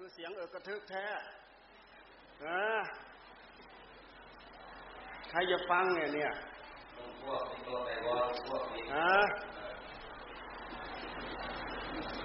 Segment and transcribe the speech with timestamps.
[0.00, 1.06] คือเสียงเออกระทึกแท้
[2.40, 2.80] เออ
[5.30, 6.32] ใครจะฟังเนี่ยเนี่ย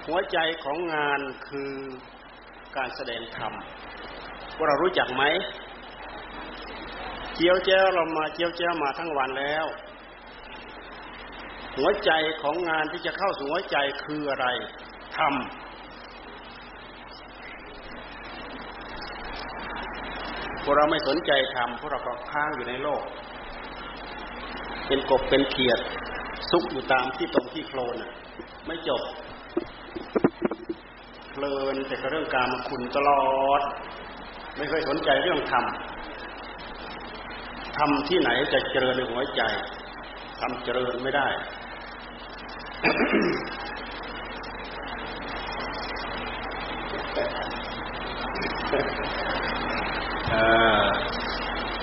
[0.07, 1.73] หัวใจของงานคือ
[2.77, 3.53] การแสดงธรรม
[4.55, 5.23] พวกเรารู้จักไหม
[7.35, 9.65] เจียวเจ้าเรามาเจียวเจ้ามาทั้งวันแล้ว
[11.77, 12.11] หัวใจ
[12.41, 14.47] ของงานที่จะเข้าสู่หัวใจคืออะไร
[15.19, 15.35] ธรรม
[20.63, 23.03] พวกเราไม่สนใจทำพวกเราก็ค้างอยู่ในโลก
[24.87, 25.79] เป็นกบเป็นเขียด
[26.51, 27.95] ซุกอยู่ตามที่ตรงที่โคลน
[28.67, 29.01] ไม่จบ
[31.31, 33.23] เพลินแต่กับเรื่องการมคุณตลอ
[33.59, 33.61] ด
[34.57, 35.65] ไม่เคยสนใจเรื่องธรรม
[37.77, 39.41] ทำที่ไหนจะเจริญในหัวใจ
[40.41, 41.27] ทำเจริญไม่ได้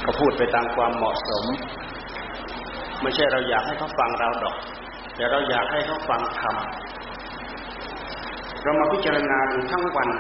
[0.04, 1.44] ก็พูด ไปตามความเหมาะสม
[3.02, 4.56] ไม่ใช่เราอยากให้เขาฟังเราดอก
[5.16, 6.56] แต่เราอยากให้เขาฟังธรรม
[8.62, 10.10] เรามาพิจารณาดูทั้งวัน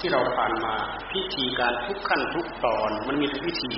[0.00, 0.74] ที่เราผ่านมา
[1.12, 3.72] พิธีการทุกขั้นทุกตอนมันมีทุกพิธี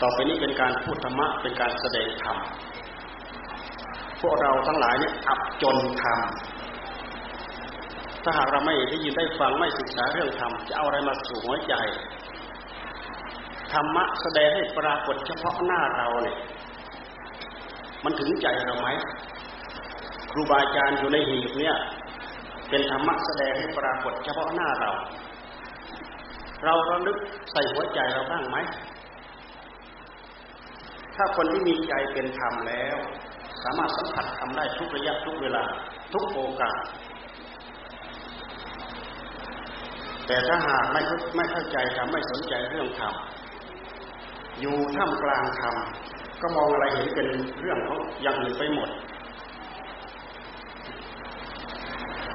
[0.00, 2.38] ต่อไปนี้เป็นการพูดธรรมะเป็นการแสดงธรรม
[4.20, 6.18] พวกเราทั้งหลายเนี่ยอับจนธรรม
[8.24, 11.74] ถ้าหากเราไม่ได้ยินได้ฟังไม่ศึกษาเรื่องธรรมจะเอาอะไรมาสู่หัวใจ
[13.72, 16.36] ธรรมะแสดงให้ปรากฏเฉพาะหน้าเราเนี่ย
[18.04, 18.88] มันถึงใจเราไหม
[20.30, 21.76] ครูบาอาจารย์อยู่ในหีบเนี่ย
[22.68, 24.90] เป็นธรรมะแสดงให้ปรากฏเฉพาะหน้าเรา
[26.64, 27.18] เราระลึก
[27.52, 28.56] ใส่หัวใจเราบ้างไหม
[31.16, 32.96] ถ้าคนที่มีใจเป็นธรรมแล้ว
[33.62, 35.64] สามารถสัมผัสทำได้ทุกระยะทุกเวลา
[36.12, 36.80] ทุกโอกาส
[40.26, 41.00] แต่ถ้าหากไม่
[41.36, 43.14] ไม่เข้าใจธรรมไม่สนใจเรื่องธรรม
[44.60, 45.74] อยู่ท่ามกลางธรรม
[46.40, 47.28] ก็มองอะไรเห็นเป็น
[47.60, 48.90] เรื่องของอย่างอื่นไปหมด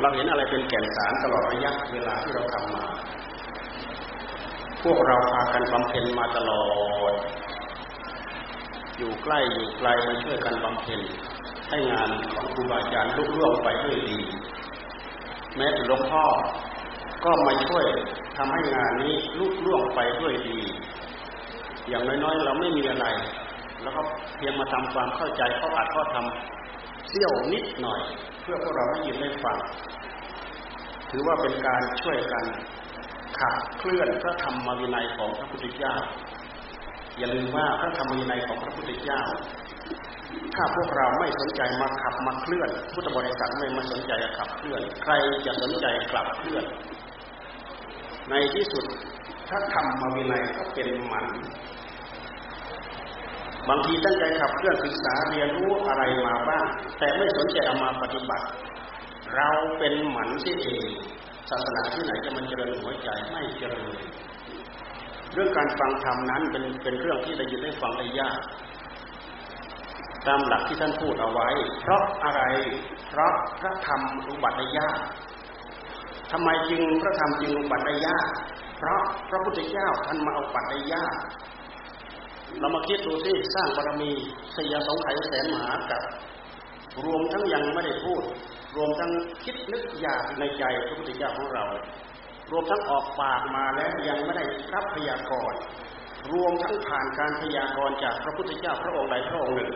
[0.02, 2.86] เราเห็นอะไรเป็นแก่นสารตลอดระยะเวลาที่เราทำมา
[4.84, 6.64] พวกเราพากันบำเพ็ญมาตลอ
[7.12, 7.14] ด
[8.98, 11.02] อยู่ใกล้อยู่ไกลมาช่วยกันบำเพ็ญ
[11.70, 14.20] ให้งานของครูบาอาจารย์ลุล่วงไปด้วยดี
[15.58, 16.26] แม้แต่หลวงพ่อ
[17.24, 17.86] ก็มาช่วย
[18.38, 20.60] ทำให้งานนี้ลุล่วงไปด้วยดี
[21.90, 23.08] อย่างน้อยๆเราไม่มีอะไร
[23.82, 24.02] แล้วก็
[24.38, 28.02] เพียงมาทำความเข้าใจเขาอาจก็ทำเสี้ยวนิดหน่อย
[28.42, 29.58] เพื่อพวกเราให้ยินได้ฟัง
[31.12, 32.46] ถือว่าเป็นการช่วยกัน
[33.40, 35.96] ขับเคลื่อนพระธรรมวินัยของพระพุทธเจ้า
[37.18, 39.22] อย่าลืมว่าพระธรรมวินัยของพระพุทธเจ้า
[40.56, 45.14] ถ้าพวกเราไม่สนใจมาขับมาเคลื่อน พุทธบริษัทไม่มาสนใจขับเคลื่อน ใคร
[45.46, 46.66] จะสนใจกลับเคลื่อน
[48.30, 48.86] ในที่สุด
[49.50, 51.26] ถ้าทำมาวินัยก็เป็นหมัน
[53.70, 56.66] บางทีตั้งใจขับเคลื่อนศึกษาเรียนรู้อะไรมาบ้าง
[57.00, 58.46] แต่ไม่สนใจเอามาปฏิบัติ
[59.36, 60.88] เราเป็นหมันที่เอง
[61.50, 63.98] ศาสนาที่ไหนจะมันเจริญหัวใจไม่เจริญ
[65.34, 68.40] เรื่องการฟังธรรมนั้นเป็นเป็นเรื่องที่ได้ยินได้ฟังได้ยาก
[70.28, 71.50] ตามหลักที่ท่านพูดเอาไว้
[71.82, 72.42] เพราะอะไร
[73.10, 75.00] เพราะพระธรรมอุบัติได้ยาก
[76.32, 78.30] ทำไมจึงพระธรรมจึงอุบัติได้ยาก
[78.78, 81.18] เพราะพระพุทธเจ้าท่านมาอุบัติได้ยาก
[82.60, 84.12] เรามาคิดดูสิสร้างบารมี
[84.56, 86.04] สยาสงไขยแสนมหากับ
[87.06, 88.24] รวมทั้งยังไม่ได้พูด
[88.76, 89.12] รวมทั้ง
[89.44, 91.66] คิดนึกอยากในใจพระพุทธเจ้าของเรา
[92.52, 95.60] รวมทั้งออกปากมาแล้วยังไม่ได้รับพยากรณ์
[96.32, 99.72] รวมทั้งผ่านการพยากรณ์จากพระพุทธเจ้าพระองค์ใดพระองค์หนึ่ง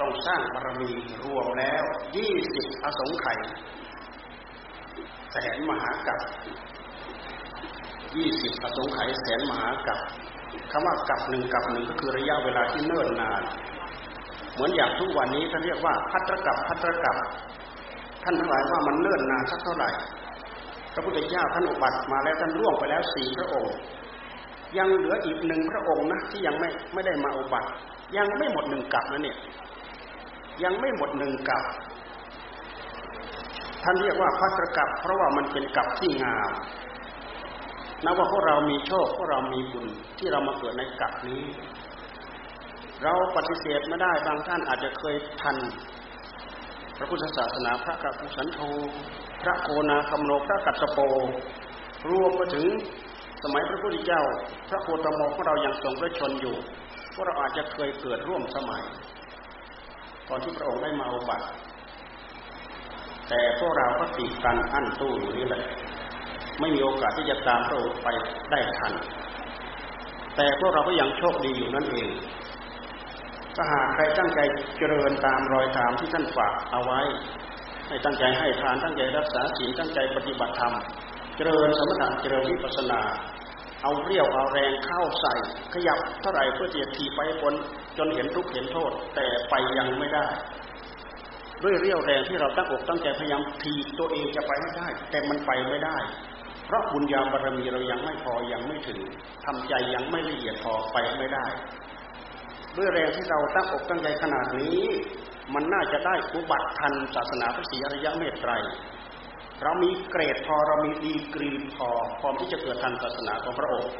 [0.00, 0.90] ต้องสร้างบารมี
[1.24, 1.84] รวมแล้ว
[2.16, 3.38] ยี่สิบอสงไขย
[5.32, 6.20] แสนมหากับ
[8.16, 9.98] ยี่สิบอสงไขยแสนมหากับ
[10.72, 13.42] คำว่ากับหนึ่งกับหนึ่งก็คือระยะเวลาที่เนิ่นนาน
[14.54, 17.16] เหมือนอย่างทุกวันนี้ท่านเรียกว่าพัตรกับพัตรกับ
[18.24, 19.90] ท่านทั้งหลายว่ามันเนิ่นนานสักเท่าไหร่
[20.94, 23.74] พระพุทธเจ้าท่านอุบัติมาแล้วท่านล่วงไปแล้วสี่พระองค์
[24.78, 27.68] ยังเหลืออีกหนึ่งพระองค์นะที่ยังไม่ไม่ได้มาอุบัติ
[28.16, 29.36] ยังไม่หมดหนึ่งกับนะเนี่ย
[30.64, 31.62] ยังไม่หมดหนึ่งกับ
[33.84, 36.50] ท่านเรียกว่าพัตรกับเพราะว่ามันเป็นกับที่งาม
[38.04, 39.86] นับว่าพวกเรามีโชคพวกเรามีบุญ
[40.18, 41.42] ที่เรามาเกิดในกับนี้
[43.02, 45.56] เราปฏิเสธไม่ได้บางท่านอาจจะเคยทัน
[46.98, 48.60] พระพุทธศาสนาพระกัปปุสันโธ
[49.42, 50.98] พระโกนาคำโนพระกัตสโป
[52.08, 52.66] รวมมาถึง
[53.42, 54.22] สมัยพระพุทธเจ้า
[54.68, 56.56] พระโคตมของเรายังทรงพระชนอยู่
[57.14, 58.82] พวกเราอาจจะเคยเกิดร่วมสมัย
[60.28, 61.46] ตอนที่พระองค์ได้มาอุบัติ
[63.28, 65.62] แต่พวกเราก็ตีกันอั้นตู้อยู่นี่แหละ
[66.60, 68.08] ไม่มีโอกาสที่จะตามพระองค์ไป
[68.50, 68.92] ได้ทัน
[70.36, 72.10] แต่พวกเราก็ยังโชคดีอยู่นั่นเอง
[73.56, 74.40] ถ้าหากใครตั้งใจ
[74.78, 77.00] เจริญตามรอยตามที่ท่านฝากเอาไว้
[77.88, 80.74] ให้ตั้งใจให้ทาน ตั้งใจรักษาศีล ตั้งใจปฏิบัติธรรม
[81.36, 83.00] เจริญสมถะ เจริญวิปัสสนา
[83.82, 85.34] เอาเรี่ยว เอาแรงเข้าใส่
[85.74, 87.54] ขยับเท่าไหร่เพื่อจะทีไปบน
[87.98, 90.26] จนเห็นทุกข์เห็นโทษ แต่ไปยังไม่ได้
[91.62, 95.96] ด้วยเรี่ยวแรงที่เราตั้งอกตั้งใจพยายามทีตัวเองจะไปให้ได้ แต่มันไปไม่ได้
[96.68, 99.00] เพราะบุญญาบารมีเรายังไม่พอยังไม่ถึง
[99.46, 101.46] ทำใจยังไม่ละเอียดพอไปไม่ได้
[102.76, 104.80] ด้วยแรงที่เราตั้งอกตั้งใจขนาดนี้
[105.54, 108.52] มันน่าจะได้อุบัติทันศาสนาพระศรีอริยะเมตไตร
[109.62, 111.88] เรามีเกรดพอเรามีดีกรีพอ
[112.20, 113.92] พร้อมที่จะเกิดทันศาสนาของพระองค์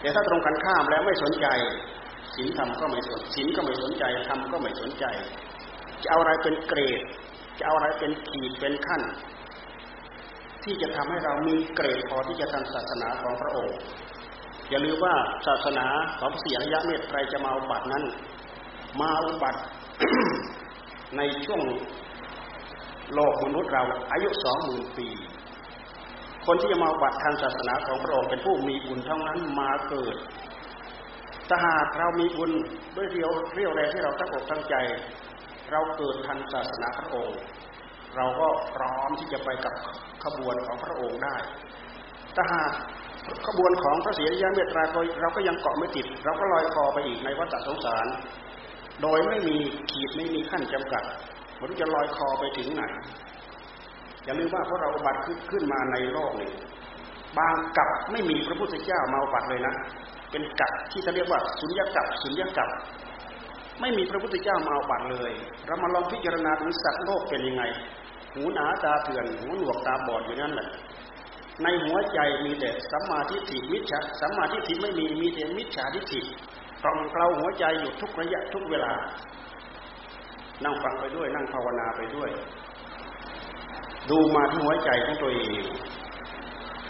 [0.00, 1.46] แต่ถ้าตรงกันข้ามแล้วไม่สนใจ
[2.34, 5.04] ศีลธรรมก็ไม่สนศีลก็ไม่สนใจธรรมก็ไม่สนใจ
[6.02, 7.00] จะเอาอะไรเป็นเกรด
[7.58, 9.02] จะเอาอะไรเป็นขีดเป็นขั้น
[10.64, 13.76] ที่จะทำให้เรามีเกรดพอที่จะทันศาสนาของพระองค์
[14.70, 15.14] อย่าลืมว่า
[15.46, 15.86] ศาสนา
[16.20, 18.04] ของเสียระยะเมตไตรจะมาอุบัตินั้น
[19.00, 19.60] มาอุบัติ
[21.16, 21.60] ในช่วง
[23.14, 23.82] โลกมนุษย์เรา
[24.12, 25.08] อายุสองหมื่นปี
[26.46, 30.16] คนที่จะมาอุบัติทางศาสนาของพระองค์เป็นผู้มีบุญเท่านั้นมาเกิด
[31.48, 32.50] ถ้าหากเรามีบุญ
[32.96, 34.74] ด้วยเรียวเรียวแรงที่เราตั้งอกตั้งใจ
[35.70, 37.38] เราเกิดทันศาสนาพระองค์
[38.16, 39.74] เราก็พร้อมที่จะไปกับ
[40.24, 41.36] ขบวนของพระองค์ได้
[42.36, 42.70] ถ้าหาก
[43.46, 44.84] ขบวนของพระเสียยะเมตตา
[45.20, 48.06] เราก็ยังเกาะไม่ติด เราก็ลอยคอไปอีกในวัฏสงสาร
[49.02, 49.56] โดยไม่มี
[49.90, 51.04] ขีดไม่มีขั้นจำกัด
[51.58, 52.82] ม่รู้จะลอยคอไปถึงไหน
[54.24, 55.20] อย่าลืมว่าพวกเราบัติ
[55.50, 56.52] ขึ้นมาในโลกนี้
[57.38, 59.74] บางกับไม่มีพระพุทธเจ้ามาบัติเลยนะ
[60.30, 62.68] เป็นกับที่จะเรียกว่าสุญญกับสุญญกับ
[63.80, 65.32] ไม่มีพระพุทธเจ้ามาบัติเลย
[65.66, 67.62] เรามาลองพิจารณาดูสัตว์โลกเป็นยังไง
[68.34, 70.68] หูหนาตาเถื่อนหูหนวกตาบอดอยู่นั่นแหละ
[71.62, 76.20] ในหัวใจมีแต่สัมมาทิฏฐิมิจฉาสัมมาทิฏฐิไม่มีมีแต่มิจฉาทิฏฐิ
[76.82, 78.92] กล่อมเกลาหัวใจอยู่ทุกระยะทุกเวลา
[80.64, 82.30] นั่งฟังไปด้วย นั่งภาวนาไปด้วย
[84.10, 85.64] ดูมาที่หัวใจของตัวเอง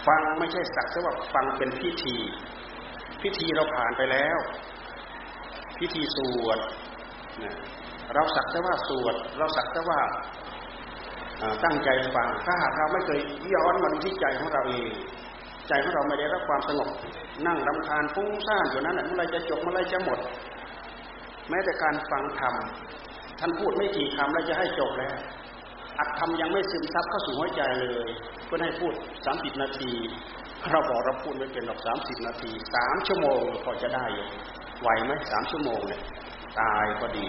[0.07, 2.17] ฟังไม่ใช่สักแต่ว่าฟังเป็นพิธี
[3.23, 4.39] พิธีเราผ่านไปแล้ว
[5.79, 6.59] พิธีสวด
[8.15, 10.01] เราสักแต่ว่าสวด เราสักแต่ว่า
[11.65, 13.19] ตั้งใจฟังถ้าหากเราไม่เคย
[13.55, 14.89] ย้อนมาดูที่ใจของเราเอง
[15.69, 16.89] ใจของเราไม่ได้รับความสงบ
[17.47, 20.19] นั่งรำคาญฟุ้งซ่านอยู่นั้นเมื่อไรจะจบเมื่อไรจะหมด
[21.51, 22.55] แม้แต่การฟังธรรม
[23.41, 25.17] ท่านพูดไม่กี่คำแล้วจะให้จบแล้ว
[25.99, 28.11] อัดธรรมยังไม่ซึมซับเข้าสู่หัวใจเลย
[28.49, 28.93] ก็ให้พูด
[29.25, 29.93] สามสิบนาที
[30.71, 34.27] เราบอกเราพูดไม่เป็นหรอกสามสิบนาทีสามชั่วโมงพอจะได้อยู่
[34.81, 36.03] ไหวไหมสามชั่วโมงเนี่ย
[36.61, 37.27] ตายก็ดี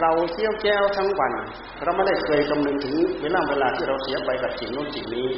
[0.00, 1.32] เราเที่ยวแก้วทั้งวัน
[1.82, 5.28] เราไม่ได้เคยคำนึงถึงเวลาเวลาที่เราเสียไปกับสิ่งโน้นสิ่งนี้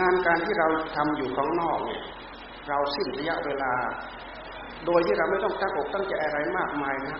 [0.00, 2.02] งานการที่เราทำอยู่ข้างนอกเนี่ย
[2.68, 3.72] เราสิ้นระยะเวลา
[4.86, 7.16] โดยที่เราไม่ต้องตั้งอกตั้งใจอะไรมากมายนะ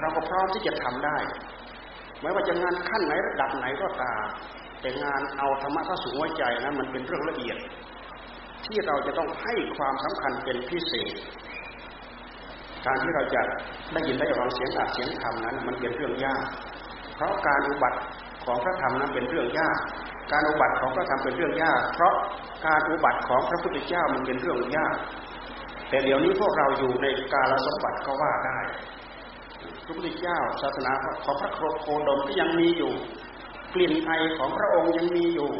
[0.00, 1.16] เราก็พร้อมที่จะทำได้
[2.22, 4.24] ไม่ว่าจะงานขั้นไหนระดับไหนก็ตาม
[4.80, 7.58] แต่งานเอาธรรมะเข้าสู่หัวใจนะมันเป็นเรื่องละเอียด
[8.66, 11.14] ที่เราจะต้องให้ความสำคัญเป็นพิเศษ
[12.86, 13.42] การที่เราจะ
[13.92, 16.44] ได้ยินได้ฟังเสียงอัดเสียงธรรมนั้น มันเป็นเรื่องยาก
[17.16, 17.98] เพราะการอุบัติ
[18.44, 19.78] ของพระธรรมนั้นเป็นเรื่องยาก
[20.32, 22.14] การอุบัติของพระธรรมเป็นเรื่องยาก เพราะ
[22.66, 24.96] การอุบัติของพระพุทธเจ้ามันเป็นเรื่องยาก
[25.88, 28.58] แต่เดี๋ยวนี้พวกเราอยู่ในกาลสมบัติก็ว่าได้
[29.84, 30.92] พระพุทธเจ้าศาสนา
[31.24, 32.92] ของพระโคดมก็ยังมีอยู่
[33.74, 35.50] กลิ่นไอของพระองค์ยังมีอยู่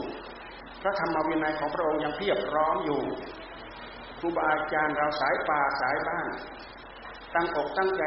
[0.83, 3.01] พระธรรมวินัยของพระองค์ยังเพียบพร้อมอยู่
[4.19, 6.27] ครูบาอาจารย์เราสายป่าสายบ้าน
[7.35, 8.05] ตั้งอกตั้งใจ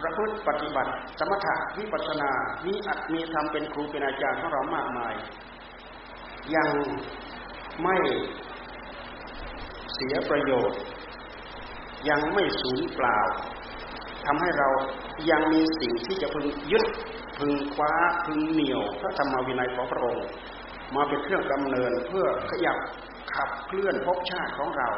[0.00, 2.30] ประพฤติปฏิบัติ สมถะวิปัสนา
[2.66, 5.14] มีอัตมีธรรมเป็นครูเป็นอาจารย์ของเรามากมาย
[6.56, 6.70] ยัง
[7.82, 7.96] ไม่
[9.94, 10.80] เสียประโยชน์
[12.08, 13.18] ยังไม่สูญเปล่า
[14.26, 14.68] ทำให้เรา
[15.30, 16.84] ยังมีสิ่งที่จะพึงยึด
[17.38, 17.92] พึงคว้า
[18.26, 20.26] พึงเหนี่ยวพระธรรมวินัยของพระองค์
[20.94, 22.78] มาเป็นเครื่องดำเนินเพื่อขยับ
[23.34, 24.88] ขับเคลื่อนภพชาติของเรา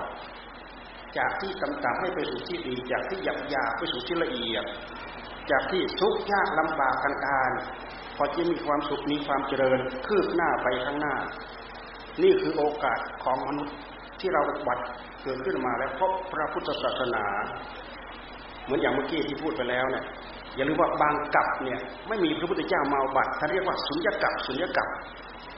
[1.19, 4.65] จากที่กำกับให้ไปสู่ที่ดี จากที่หยับยาไปสู่ที่ละเอียด
[5.51, 7.51] จากที่ทุกข์ยากลำบากกันการ
[8.17, 11.15] พอจะมีความสุขมีความเจริญคืบหน้าไปข้างหน้า
[12.23, 13.77] นี่คือโอกาสของมนุษย์
[14.21, 14.85] ที่เราบัตร
[15.23, 17.25] เกิดขึ้นมาแล้วพบพระพุทธศาสนา
[18.65, 20.05] เหมือนอย่างเมื่อกี้ที่พูดไปแล้วเนี่ย
[20.57, 24.89] อย่าลืมว่าบางกับเนี่ยไม่มีพระพุทธเจ้ามาบัตรท่านเรียกว่าสุญญกับสุญญกับ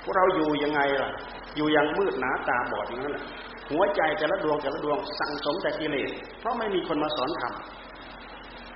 [0.05, 1.11] พวกเราอยู่ยังไงล่ะ
[1.57, 3.25] อยู่อยังมืดหนาตาบอดอย่างนั้นแหละ
[3.71, 7.55] หัวใจแต่ละดวงแต่ละดวงสั่งสมแต่กิเลสเพราะไม่มีคนมาสอนธรรม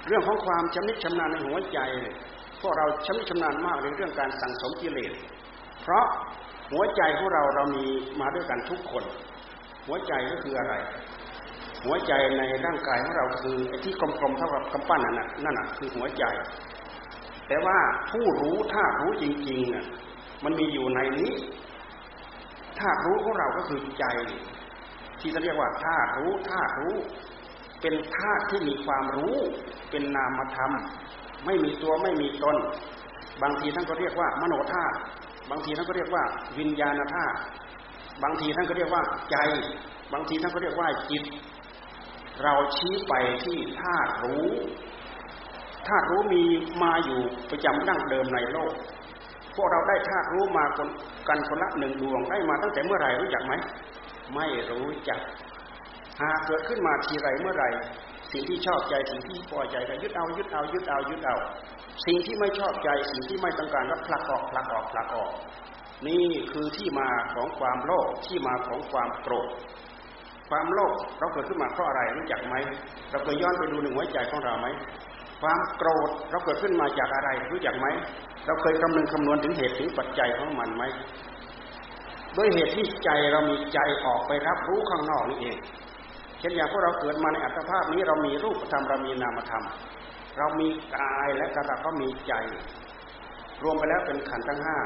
[0.07, 1.79] เรื่องของความชำนิชำนาญในหัวใจ
[2.61, 5.13] พวกเราชำนิชำนาญมากในเรื่องการสั่งสมกิเลส
[5.83, 6.07] เพราะ
[6.73, 7.85] หัวใจของเราเรามี
[8.21, 9.05] มาด้วยกันทุกคน
[9.87, 10.75] หัวใจก็คืออะไร
[11.85, 16.25] หัวใจในร่างกายของเราคือไอ้ที่กลมๆเท่ากับกำปั้นนั่นน่ะนั่นน่ะคือหัวใจ
[17.49, 17.77] แต่ว่า
[18.11, 19.87] ผู้รู้ถ้ารู้จริงๆอะ
[20.45, 21.33] มันมีอยู่ในนี้
[22.79, 24.05] ธาตุรู้ของเราก็คือใจ
[25.21, 26.97] ที่จะเรียกว่าธาตุรู้ธาตุรู้
[27.81, 29.35] เป็นธาตุที่มีความรู้
[29.91, 30.73] เป็นนามธรรม
[31.47, 32.57] ไม่มีตัวไม่มีตน
[33.43, 34.97] บางทีท่านก็เรียกว่ามโนธาตุ
[35.51, 36.25] บางทีท่านก็เรียกว่า
[36.59, 37.39] วิญญาณธาตุ
[38.23, 39.37] บางทีท่านก็เรียกว่าใจ
[40.13, 41.25] บางทีท่านก็เรียกว่าจิต
[42.43, 43.15] เราชี้ไป
[43.45, 44.49] ที่ธาตุรู้
[45.89, 46.45] ธาตุรู้มี
[46.83, 48.73] มาอยู่ประจำดั้งเดิมในโลก
[49.61, 50.65] วกเราได้ธาตุรู้มา
[51.29, 53.53] กันคนละหนึ่งดวงได้มาตั้งแต่เมื่อไหร่รู้จักไหม
[54.35, 55.21] ไม่รู้จัก
[56.21, 57.69] หากเกิดขึ้นมาทีไรเมื่อไหร่
[58.33, 61.37] สิ่งที่ชอบใจสิ่งที่พอใจก็ยึดเอายึดเอายึดเอายึดเอา
[62.07, 65.33] สิ่งที่ไม่ชอบใจสิ่งที่ไม่ต้องการก็ผลักออกผลักออกผลักออก
[66.09, 69.49] นี่คือที่มาของความโลภที่มาของความโกรธ
[70.51, 72.55] ความโลภเราเกิดขึ้นมาเพราะอะไรรู้จักไหม
[73.11, 74.67] เราเคยย้อนไปดูหนึ่งหัวใจของเราไหม
[75.41, 77.87] ความโกรธเราเกิดขึ้นมาจากอะไรรู้จักไหม
[78.47, 80.85] เราเคยคำนึงคำนวณถึงเหตุถึงปัจจัยของมันไหม
[82.37, 85.59] ด้วยเหตุที่ใจเรามีใจออกไปรับรู้ข้างนอกนี่เอง
[86.41, 89.65] เช่นอย่างพวกเราเกิดมาในอัตภาพนี้เรามีรูปธรรมเรามีนามธรรม
[90.39, 92.33] เรามีกายและกระก็มีใจ
[93.63, 94.79] รวมไปแล้วเป็นขันธ์ทั้งห้า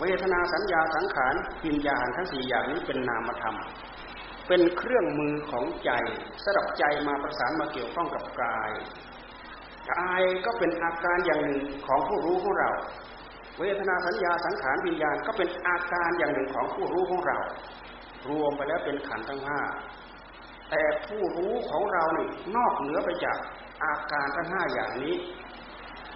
[0.00, 3.56] เวทนาสัญญาสังขารปิญญาทั้งสี่อย่างนี้เป็นนามธรรม
[4.48, 5.90] เป็นเครื่องมือของใจ
[6.44, 8.70] สลับใจมาประสานมาเกี่ยวข้องกับกาย
[9.92, 12.70] กายก็เป็นอาการอย่างหนึ่งของผู้รู้ของเรา
[13.58, 17.38] เวทนาสัญญาสังขารวิญญาณก็เป็นอาการอย่างหนึ่งของผู้รู้ของเรา
[18.28, 19.60] รวมไปแล้วเป็นขันธ์ทั้งห้า
[20.70, 23.38] แต่ผู้รู้ของเราเนี่ยนอกเหนือไปจาก
[23.84, 25.14] อาการทั้งห้าอย่างนี้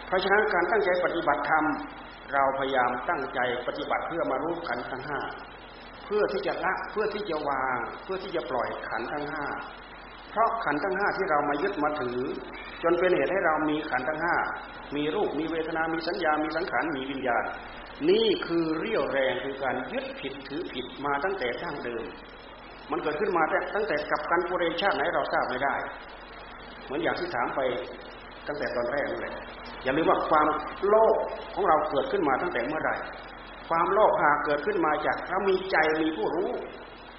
[0.07, 1.65] เพราะฉะนั้นการตั้งใจปฏิบัติธรรม
[2.33, 5.21] เราพยายามตั้งใจปฏิบัติเพื่อมารู้ขันธ์ทั้งห้า
[6.07, 9.47] เพื่อที่จะละเพื่อที่จะวาง เพื่อที่จะปล่อยขันธ์ทั้งห้า
[10.31, 12.21] เพราะขันทั้งห้าที่เรามายึดมาถือ
[12.83, 14.37] จนเป็นเหตุให้เรามีขันทั้งห้า
[14.97, 17.45] มีรูปมีเวทนา มีสัญญา มีสังขาร มีวิญญาณ
[18.11, 22.05] นี่คือเรี่ยวแรงคือการยึดผิดถือผิดมาตั้งแต่ตั้งเดิม
[22.91, 23.43] มันเกิดขึ้นมา
[23.75, 25.75] ตั้งแต่กับกันปุเรชาติไหนเราทราบไม่ได้
[26.85, 27.61] เหมือนอย่างที่ถามไป
[28.47, 29.35] ตั้งแต่ตอนแรกนั่นแหละ
[29.85, 30.47] อย่าลืมว่าความ
[30.87, 31.17] โลภ
[31.55, 32.97] ของเราเกิดขึ้นมาตั้งแต่เมื่อไหร่
[33.69, 36.51] ความโลภหากเกิดขึ้นมาจากเรามีใจมีผู้รู้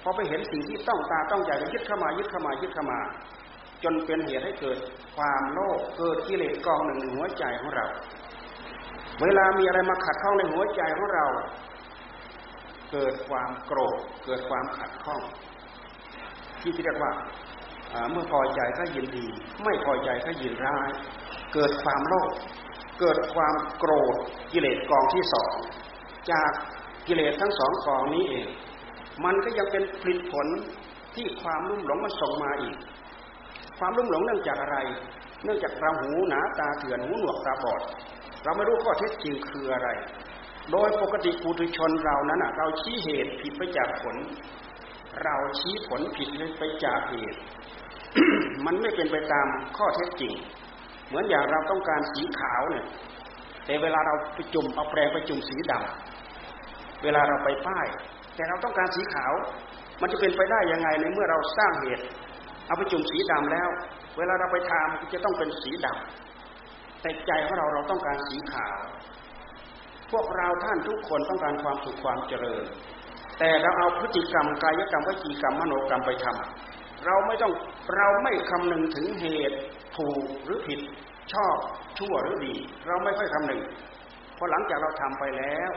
[0.02, 3.00] พอไปเห็นสิ่งที่ต้องตาต้องใจก็ยึดเข้ามายึดเข้ามายึดเข้ามา
[3.84, 4.78] จนเป็นเหตุให้เกิด
[5.16, 7.86] ความโลภเกิดกิเลสกองหนึ่งในหัวใจของเรา
[9.22, 11.26] เวลามีอะไรมาขัดข้องในหัวใจของเรา
[12.92, 15.20] เกิดความโกรธเกิดความขัดข้อง
[16.60, 17.12] ที่เรียกว่า
[18.10, 19.26] เมื่อพอใจก็ยินดี
[19.64, 20.90] ไม่พอใจก็ยินร้าย
[21.54, 22.30] เกิดความโลภ
[23.00, 24.14] เกิดความโกรธ
[24.52, 25.52] กิเลสกองที่สอง
[26.30, 26.50] จาก
[27.06, 28.46] กิเลสทั้งสองกองนี้เอง
[29.24, 30.46] มันก็ยังเป็นผลผล
[31.14, 32.76] ที่ความรุ่มหลงมันส่งมาอีก
[33.78, 34.78] ความรุ่มหลงเนื่องจากอะไร
[35.44, 37.82] เนื่องจากเราหูหนาตาเถื่อนหูหนวกตาบอด
[38.44, 39.88] เราไม่รู้ข้อเท็จจริงคืออะไร
[40.72, 44.16] โดยปกติปุถุชนเรานั้นเราชี้เหตุผิดไปจากผล
[45.22, 46.28] เราชี้ผลผิด
[46.58, 47.38] ไปจากเหตุ
[48.66, 50.32] มันไม่เป็นไปตามข้อเท็จจริง
[51.08, 52.86] เหมือนอย่างเราต้องการสีขาวเนี่ย
[53.66, 57.86] แต่เวลาเราไปจุ่มเอาแปรงไปจุ่มสีดำเวลาเราไปป้าย
[58.36, 59.32] แต่เราต้องการสีขาว
[60.00, 62.04] มันจะเป็นไปได้ยังไงในเมื่อเราสร้างเหตุ
[62.66, 63.68] เอาไปจุ่มสีดำแล้ว
[64.18, 68.78] เวลาเราไปทำจะต้องเป็นสีดำแต่ใจของเราเราต้องการสีขาว
[70.12, 72.64] พวกเราท่านทุกคนต้องการความสุขความเจริญ
[73.38, 77.52] แต่เราเอาพฤติกรรมกายกรรมวิจีกรรมมโนกรรมไปทำเราไม่ต้อง
[77.96, 79.58] เราไม่คำนึงถึงเหตุ
[79.96, 80.80] ถูกหรือผิด
[81.32, 81.56] ชอบ
[81.98, 82.54] ชั่วหรือดี
[82.86, 83.60] เราไม่ค่อยคำนึง
[84.36, 85.70] พอหลังจากเราทำไปแล้ว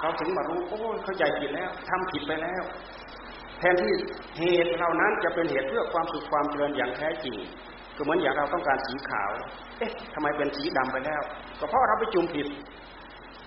[0.00, 2.62] เราถึงมารู้โอ้เข้าใจผิดแล้วทำผิดไปแล้ว
[3.58, 3.92] แทนที่
[4.38, 7.36] เหตุเหล่านั้นจะเป็นเหตุเพื่อความสุขความเจริญอย่างแท้จริง
[7.96, 9.30] ก็เหมือนอย่างเราต้องการสีขาว
[9.78, 11.22] เอ๊ะทำไมเป็นสีดำไปแล้ว
[11.60, 12.46] ก็เพราะเราไปจุ่มผิด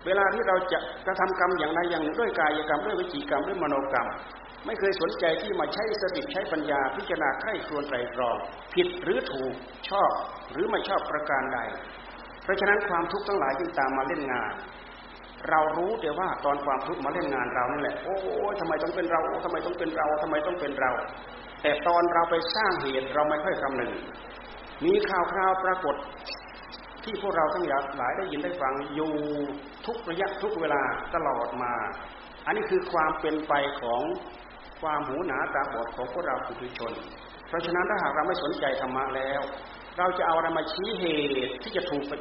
[0.05, 4.07] เวลาที่เราจะกระทำกรรมอย่างใดอย่างหนึ่งด้วยกายกรรมด้วยวิจีกรรมด้วยมโนกรรม
[4.65, 8.37] ไม่เคยสนใจที่มาใช้สติใช้ปัญญาพิจารณาไข้ครวนไตรตรอง
[8.73, 9.53] ผิดหรือถูก
[9.89, 10.11] ชอบ
[10.51, 11.59] หรือไม่ชอบประการใด
[12.43, 14.53] เพราะฉะนั้นความทุกข์ทั้งหลายจึงตามมาเล่นงาน
[15.49, 18.15] เรารู้แต่ว่าตอนความทุกข์มาเล่นงานเรานั่นแหละ โอ้
[18.59, 20.91] ทำไมต้องเป็นเราทำไมต้องเป็นเราทำไมต้องเป็นเรา
[21.61, 23.91] แต่ตอนเราไปสร้างเหตุเราไม่ค่อยคำนึง
[24.85, 25.95] มีข่าวคราวปรากฏ
[27.03, 27.65] ที่พวกเราทั้ง
[27.97, 29.11] หลายได้ยินได้ฟังอยู่
[29.85, 30.81] ทุกระยะทุกเวลา
[31.15, 31.73] ตลอดมา
[32.45, 34.01] อันนี้คือความเป็นไปของ
[34.81, 36.93] ความหูหนาตาบอดของพวกเราปุถุชน
[37.47, 39.41] เพราะฉะนั้นถ้าหากเราไม่สนใจธรรมะแล้ว
[39.97, 41.05] เราจะเอาอะไรมาชี้เห
[41.47, 42.13] ตุที่จะถูกไป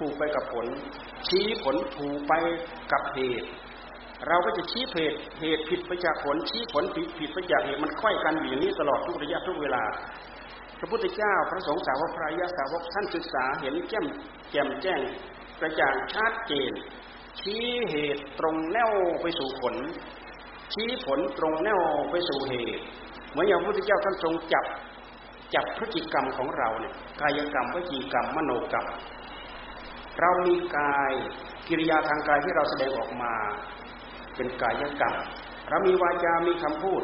[0.00, 0.66] ถูกไปกับผล
[1.28, 2.32] ชี้ผลถูกไป
[2.92, 3.48] กับเหตุ
[4.28, 9.84] เราก็จะชี้เหตุเหตุผิดไปจากผล ชี้ผลผิดผิดไปจากเหตุมันค่อยกันอยู่อย่างนี้ตลอดทุกระยะทุกเวลา
[10.78, 14.06] พระพุทธเจ้าพระสงฆ์สาวกพระยาสาวกท่านศึกษาเห็นแจ่ม
[14.50, 15.00] แจ่มแจ้ง
[15.60, 16.72] กระจ่างชัดเจน
[17.40, 18.92] ชี้เหตุตรงแนว
[19.22, 19.74] ไปสู่ผล
[20.72, 21.80] ชี้ผลตรงแนว
[22.10, 22.82] ไปสู่เหตุ
[23.30, 24.64] เหมือนอย่างพระพุทธเจ้าท่านทรงจับ
[25.54, 28.86] จับพฤติกรรมของเราเนี่ยกายกรรมวจีกรรมมโนกรรม
[30.20, 31.12] เรามีกาย
[31.68, 33.34] กิริยาทางกายที่เราแสดงออกมา
[34.36, 35.14] เป็นกายกรรม
[35.68, 37.02] เรามีวาจา มีคำพูด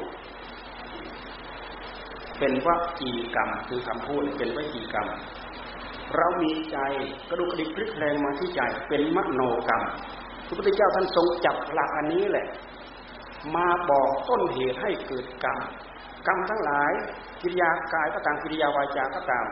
[2.39, 2.69] เป็นว
[3.01, 5.09] จีกรรม คือคำพูดเป็นวจีกรรม
[6.17, 6.79] เรามีใจ
[7.29, 9.83] กระดูกกระดิกพลิกแรงมาที่ใจเป็นมโนกรรม
[10.47, 12.47] พระพุทธเจ้าท่านทรงจับหลักอันนี้แหละ
[13.57, 15.61] มาบอกต้นเหตุให้เกิดกรรม
[16.27, 16.93] กรรมทั้งหลาย
[17.43, 19.47] กิริยากายก็ตามกิริยาวาจาก็ตาม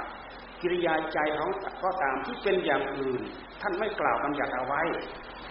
[0.63, 1.51] กิริยาใจของ
[1.85, 3.23] ก็ตามที่เป็นอย่างอื่น
[3.61, 4.83] ท่านไม่กล่าวบัญญัติเอาไว้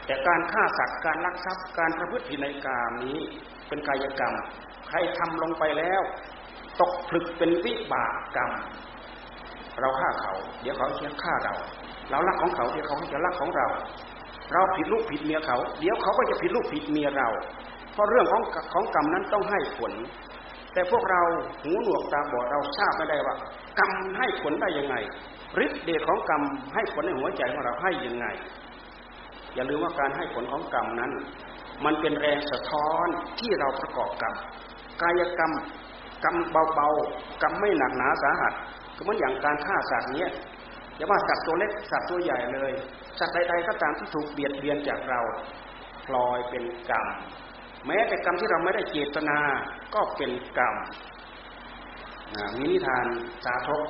[0.05, 3.19] แต่การฆ่าสัตว์การลักทรัพย์การประพฤติในกามนี้
[3.67, 4.34] เป็นกายกรรม
[4.88, 6.01] ใครทำลงไปแล้ว
[6.81, 8.51] ตกผลึกเป็นวิบากกรรม
[9.79, 11.55] เราฆ่าเขา เดี๋ยวเขาจะฆ่าเรา
[12.10, 13.67] เราลักของเขาเดี๋ยวเขาจะลักของเรา
[14.53, 17.29] เราผิดลูกผิดเมียเขา เดี๋ยวเขาก็จะผิดลูกผิดเมียเรา
[17.93, 18.41] เพราะเรื่องของ
[18.74, 19.93] ของกรรมนั้นต้องให้ผล
[20.73, 21.21] แต่พวกเรา
[21.61, 23.35] หูหนวกตาบอดเราทราบไม่ได้ว่า
[23.79, 24.95] กรรมให้ผลได้ยังไง
[25.65, 26.41] ฤทธิ์เดชของกรรม
[26.73, 28.25] ให้ผลในหัวใจของเราให้ยังไง
[29.55, 31.11] อย่าลืมว่าการให้ผลของกรรมนั้น
[31.85, 33.07] มันเป็นแรงสะท้อน
[33.39, 34.35] ที่เราประกอบกรรม
[35.01, 35.51] กายกรรม
[36.23, 36.35] กรรม
[36.75, 38.53] เบาๆกรรมไม่หนักหนาสาหัส
[38.95, 40.31] ก็เหมือนอย่างการฆ่าสัตว์เนี้ย
[40.95, 42.71] อย่าว่าสัตว์ตัวเล็กสัตว์ตัวใหญ่เลย
[43.19, 45.21] สัตว์ใดๆก็ตามที่ถูกเบียดเบียนจากเรา
[46.05, 47.07] พลอยเป็นกรรม
[47.88, 49.38] แม้แต่กรรมที่เราไม่ได้เจตนา
[49.95, 50.75] ก็เป็นกรรม
[52.57, 53.05] มีนิทาน
[53.45, 53.83] สาธก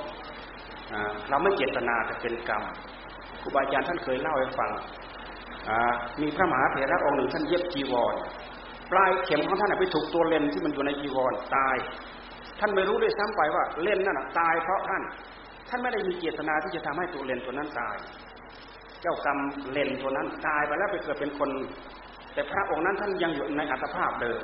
[1.29, 2.63] เราไม่เจตนาแต่เป็นกรรม
[3.41, 4.71] ครูบาอาจารย์ท่านเคยเล่าให้ฟัง
[6.21, 8.15] มีพระมหาเถระองค์หนึ่งท่านเย็บจีวร
[8.91, 11.75] ปลายเข็มของท่านไปถูกตัวเลนที่มันอยู่ในจีวรตาย
[12.59, 15.03] ท่านไม่รู้ด้วยซ้ำไปว่าเล่นนั่นตายเพราะท่าน
[15.69, 17.95] ท่านไม่ได้มีเจตนาที่จะทำให้ตัวเลนตัวนั้นตาย
[19.01, 19.37] เจ้ากรรม
[19.71, 21.49] เลนตัวนั้นตายไปแล้วไปเกิดเป็นคน
[22.33, 24.39] แต่พระองค์นั้นท่านยังอยู่ในอัตภาพเดิม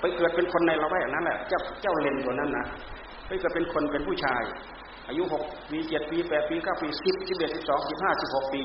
[0.00, 2.66] ไปเกิดเป็นคนในละแวกนั้นแหละเจ้าเจ้าเลนตัวนั้นนะ
[3.26, 4.42] ไปเกิดเป็นคนเป็นผู้ชาย
[5.08, 8.62] อายุหกปีเจ็ดปีแปดปีเก้าปีสิบสิบเอ็ดสิบสองสิบห้าสิบหกปี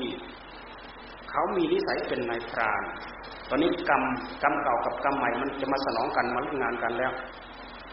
[1.30, 2.82] เขามีนิสัยเป็นนายพราน
[3.48, 4.02] ตอนนี้กรรม
[4.42, 7.12] กรรมเก่ากับกรรมใหม่มันจะมาสนองกันมาเล่นงานกันแล้ว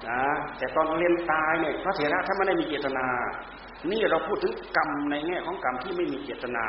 [0.07, 0.21] นะ
[0.57, 3.05] แต่ตอนเรียนตายเนี่ยพระเถระถ้าไม่ได้มีเจตนา
[3.91, 6.65] นี่เราพูดถึงกรรมในแง่ของกรรมที่ไม่มีเจตนา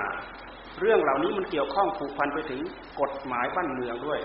[0.80, 2.60] เรื่องเหล่านี้มันเกี่ยวข้องผูกพันไปถึง
[3.00, 4.20] กฎหมายบ้านเมืองด้วย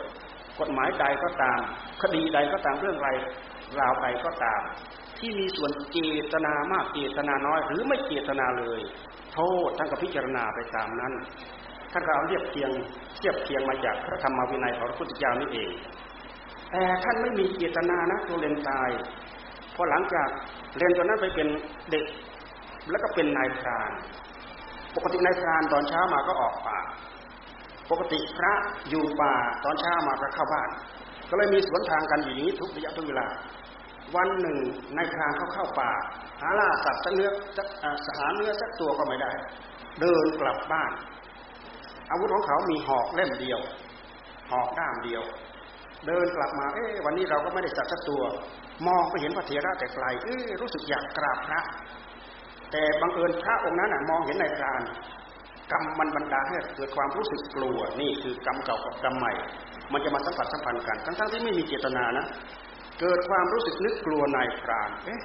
[0.59, 1.59] กฎหมายใดก็ตาม
[2.01, 3.09] คดีใดก็ตามเรื่องไร
[3.79, 4.61] ราวใดก็ตาม
[5.19, 5.97] ที่มีส่วนเจ
[6.33, 8.81] ตนามากเจตนาน้อย หรือไม่เจตนาเลย
[9.33, 11.13] โทษท่านก็พิจารณาไปตามนั้น
[11.91, 12.71] ท่านก็เอาเรียบเทียง
[13.17, 15.69] เทียบเทียงมาจากพระธรรมวินัยของพระพุทธเจ้านี่เอง
[16.71, 18.89] แต่ท่านไม่มีเจตนานะตัวเลนตาย
[19.75, 20.29] พอหลังจาก
[20.77, 21.47] เรียนตัวนั้นไปเป็น
[21.91, 22.05] เด็ก
[22.89, 23.91] แล้วก็เป็นนายพราน
[24.97, 26.79] ปกติในพรานตอนเช้ามาก็ออกป่า
[27.91, 28.53] ปกติพระ
[28.89, 29.33] อยู่ป่า
[29.65, 30.69] ตอนเช้ามาก็เข้าบ้าน
[31.29, 33.27] ก็เลยมีสวนทางกันอย่างนี้ทุกระยะทุกเวลา
[34.15, 34.57] วันหนึ่ง
[34.95, 35.91] ในพรานเขาเข้าป่า
[36.41, 37.63] หาล่าสัตว์สักเนื้อสั
[38.11, 39.31] กหาเนื้อสักตัวก็ไม่ได้
[40.01, 40.91] เดินกลับบ้าน
[42.11, 43.59] อาวุธของเขามีหอกเล่มเดียว
[44.51, 45.23] หอกด้ามเดียว
[46.07, 48.21] เดินกลับมา เอ๊ะวันนี้เราก็ไม่ได้สัตว์สักตัว
[48.87, 51.61] มองไปเห็นพระเถระแต่ไกล เอ๊ะรู้สึกอยากกราบพระ
[52.71, 54.81] แต่บังเอิญพระองค์นั้นมองเห็นในพราน
[55.71, 59.31] กรรมมันบันดาให้เกิดความรู้สึกกลัวนี่คือกรรมเก่ากับกรรมใหม่
[59.93, 62.25] มันจะมาสัมผัสสัมพันธ์กัน ทั้งๆที่ไม่มีเจตนานะ
[63.01, 65.21] เกิดความรู้สึกนึกกลัวนายพรานเอ๊ะ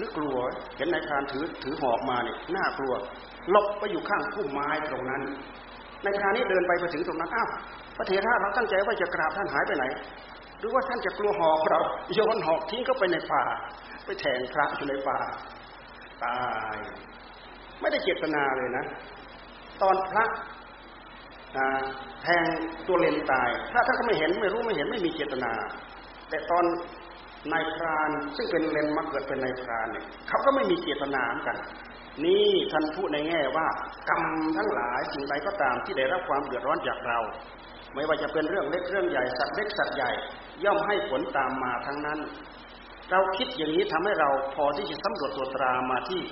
[0.00, 0.36] นึกกลัว
[0.76, 2.94] เห็นนายพรานถือถือหอกมาเนี่ยน่ากลัว
[3.50, 5.22] หลบไปอยู่ข้างพุ่มไม้ตรงนั้น
[6.04, 7.48] นายพรานนี้เดินไปไปถึงตรงนั้นอ้าว
[7.96, 9.84] พระเถระเราตั้งใจว่าจะกราบท่านหายไปไหน
[10.58, 11.80] หรือว่าท่านจะกลัวหอกเรา
[12.14, 13.42] โยนหอกทิ้งเข้าไปในป่า
[14.04, 15.18] ไปแทงพระอยู่ในป่า
[16.24, 16.42] ตา
[16.74, 16.76] ย
[17.80, 18.84] ไม่ได้เจตนาเลยนะ
[19.82, 20.24] ตอนพระ
[22.22, 22.44] แทง
[22.88, 25.52] ตัวเลนตายพระท่านก็ไม่เห็นไม่รู้ไม่เห็นไม่มีเจตนา
[26.30, 26.64] แต่ตอน
[27.52, 31.58] นายพรานซึ่งเป็นเลนมาเกิดเป็นนายพรานเนี่ยเขาก็ไม่มีเจตนาเหมือนกัน
[32.24, 33.66] นี่ท่านพูดในแง่ว่า
[34.08, 34.22] กรรม
[34.56, 37.18] ทั้งหลายสิ่งใดก็ตามที่ได้รับความเดือดร้อนจากเรา
[37.94, 40.10] ไม่ว่าจะเป็นเรื่องเล็กเรื่องใหญ่สัตว์เล็กสัตว์ใหญ่
[40.64, 42.18] ย่อมให้ผลตามมาทั้งนั้น
[43.10, 46.22] เราคิดอย่างนี้ทำให้เราพอที่จะสำรวจตัวตรามาที่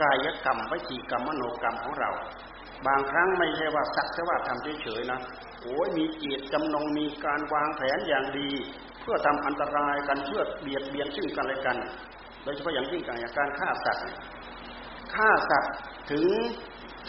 [0.00, 2.10] กายกรรมวิจีกรรมมโนกรรมของเรา
[2.86, 5.20] บางครั้งไม่ใช่ว่าสักแต่ว่าทำเฉยๆนะ
[5.62, 8.50] โอ้ยมีจิตจำนงมีการวางแผนอย่างดี
[9.00, 11.76] เพื่อทำอันตรายกันเพื่อเบียดเบียนซึ่งกันและกัน
[12.42, 14.06] โดยเฉพาะอย่างยิ่งการฆ่าสัตว์ฆ
[15.14, 15.72] ฆ่าสัตว์
[16.10, 16.26] ถึง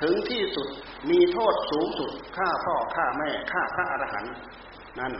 [0.01, 0.67] ถึงที่สุด
[1.09, 4.33] มีโทษสูงสุดฆ่าพ่อฆ่าแม่ฆ่าพระอรหันต์
[4.99, 5.13] นั่น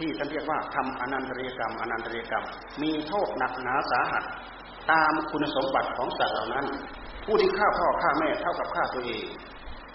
[0.00, 2.44] ที่ท่านเรียกว่าทำอนันตริยกรรม อนันตริยกรรม
[2.82, 4.24] มีโทษหนักหนาสาหัส
[4.90, 6.66] ตามคุณสมบัติของสัตว์เหล่านั้น
[7.24, 9.24] ผู้ที่ฆ่าพ่อฆ่าแม่เท่ากับฆ่าตัวเอง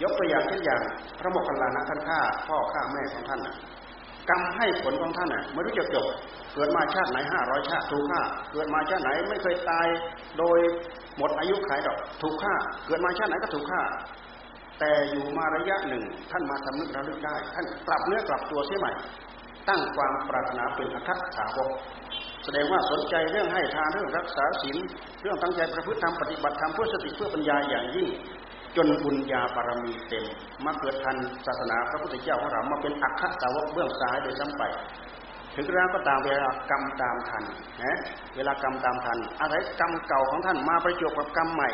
[0.03, 0.81] ยกตัวอย่างเช่นอย่าง
[1.19, 3.41] พระโมคคัลลานะท่านฆ่าพ่อฆ่าแม่ของท่าน
[4.29, 6.05] กรรมให้ผลของท่านน่ะไม่รู้จะจบ
[6.53, 9.87] เกิดมาชาติไหนห้าร้อยชาติถูกฆ่า เกิดมาชาติไหนไม่เคยตาย
[10.39, 10.59] โดย
[11.17, 12.53] หมดอายุขัยดอกถูกฆ่า
[12.87, 13.81] เกิดมาชาติไหนก็ถูกฆ่า
[14.79, 18.91] แต่อยู่มาระยะหนึ่งท่านมาสำนึกระลึกได้ ท่านกลับเนื้อกลับตัวเสียใหม่
[19.69, 21.69] ตั้งความปรารถนาเป็นอัคคสาวก
[22.43, 24.77] แสดงว่าสนใจเรื่องให้ทานเรื่องรักษาศีล
[25.21, 28.07] เรื่องตั้งใจประพฤติธรรมปฏิบัติธรรมเพื่อสติเพื่อปัญญาอย่างยิ่ง
[28.75, 30.25] จนบุญญาบารมีเต็ม
[30.65, 34.63] มาเกิดทันศาสนาพระพุทธเจ้าของเรามาเป็นอัคคสาวกเบื้องซ้ายโดยซ้ำไป
[35.55, 37.43] ถึงแล้วก็ตามเวลากรรมตามทัน
[37.83, 37.99] นะ
[38.35, 41.69] เวลากรรมตามทันอาศัยกรรมเก่าของท่านมาประจบกับกรรมใหม่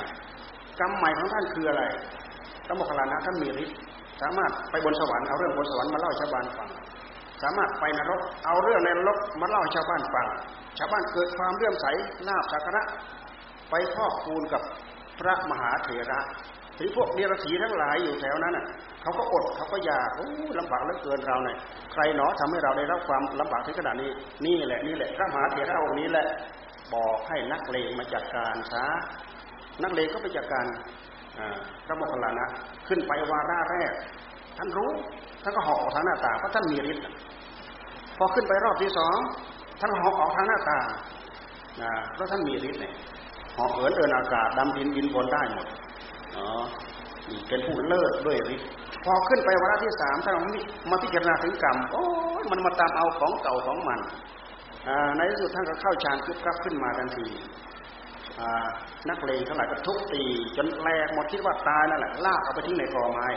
[0.80, 1.84] กรรมใหม่ของท่านคืออะไร
[2.66, 3.78] พระโมคคัลลานะท่านมีฤทธิ์
[4.22, 6.70] สามารถไปบนสวรรค์เอาเรื่องบนสวรรค์มาเล่าชาวบ้านฟัง
[7.42, 10.28] สามารถไปนรก เอาเรื่องในนรกมาเล่าชาวบ้านฟัง
[10.78, 11.86] ชาวบ้านเกิดความเลื่อมใส
[12.28, 12.84] ลาบสักการะ
[13.70, 14.62] ไปพอกคูณกับ
[15.20, 16.20] พระมหาเถระ
[16.80, 18.66] ถึงพวกเดรัจฉีทั้งหลายอยู่แถวนั้นน่ะ
[19.02, 20.28] เขาก็อดเขาก็อยากโอ้
[20.60, 21.58] ลำบากเหลือเกินเราเนี่ย
[21.92, 24.10] ใครหนอทำให้เราได้รับความลำบากถึงขนาดนี้
[24.46, 26.28] นี่แหละนี่แหละพระมหาเถระองค์นี้แหละ
[26.94, 28.86] บอกให้นักเลงมาจัดการซะ
[29.84, 30.66] นักเลงก็ไปจัดการ
[31.86, 32.48] พระโมคคัลลานะ
[32.88, 33.92] ขึ้นไปวาระแรก
[34.58, 34.92] ท่านรู้
[35.44, 37.06] ท่านก็หอกออกทางหน้าตาเพราะท่านมีฤทธิ์
[38.24, 39.18] พอขึ้นไปรอบที่สอง
[39.80, 40.80] ท่านหอกออกทางหน้าตา
[42.14, 42.94] เพราะท่านมีฤทธิ์เนี่ย
[43.58, 45.68] หอกเอินเดินอากาศดำดินบินบนได้หมด
[46.36, 46.46] อ๋อ
[47.48, 48.68] เป็นผู้เลิศด้วยฤทธิ์
[49.06, 50.36] พอขึ้นไปวาระที่สามท่าน
[50.90, 52.06] มาพิจารณาถึงกรรมโอ้
[52.42, 54.00] ยมันมาตามเอาของเก่าของมัน
[55.18, 57.28] ในที่สุดท่านก็เข้าฌานคึบกับขึ้นมาทันที
[59.10, 60.24] นักเลงทั้งหลายก็ทุบตี
[60.58, 63.28] จนแหลกหมดคิดว่าตายนั่นแหละลากเอาไปทิ้งในกอไม้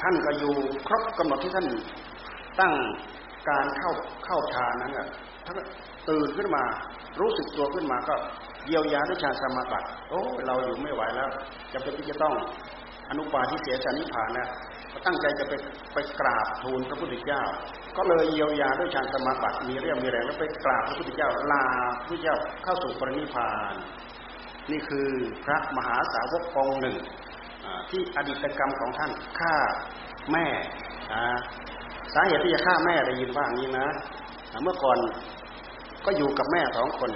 [0.00, 0.54] ท่านก็อยู่
[0.86, 1.66] ครบกำหนดที่ท่าน
[2.60, 2.72] ตั้ง
[3.48, 3.92] การเข้า
[4.24, 5.08] เข้าฌานนั้นอะ
[5.46, 5.56] ท่าน
[6.08, 6.64] ตื่นขึ้นมา
[7.20, 8.14] รู้สึกตัวขึ้นมาก็
[8.66, 11.28] เยียวยาด้วยฌานสมาบัติโอ้เราอยู่ไม่ไหวแล้ว
[11.72, 12.34] จะเป็นที่จะต้อง
[13.10, 14.48] อนุปาทิเสียสานิพานนะ
[14.92, 15.52] ก็ตั้งใจจะไป
[15.94, 17.42] ไปกราบทูลพระพุทธเจ้า
[17.96, 21.64] ก็เลยเยียวยาด้วยฌานสมาบัติมีเรี่ยวมีแรงแล้วไปกราบพระพุทธเจ้าลา
[21.98, 23.74] พระพุทธเจ้าเข้าสู่ปรินิพาน
[24.70, 25.08] นี่คือ
[25.44, 26.96] พระมหาสาวกองหนึ่ง
[27.90, 29.54] ที่อดีตกรรมของท่านฆ่า
[30.32, 30.46] แม่
[32.14, 33.86] สาเหตุที่จะฆ่าแม่ได้ยินว่างี้นะ
[34.62, 34.98] เมื่อก่อน
[36.06, 37.10] ก็อยู่กับแม่สองคน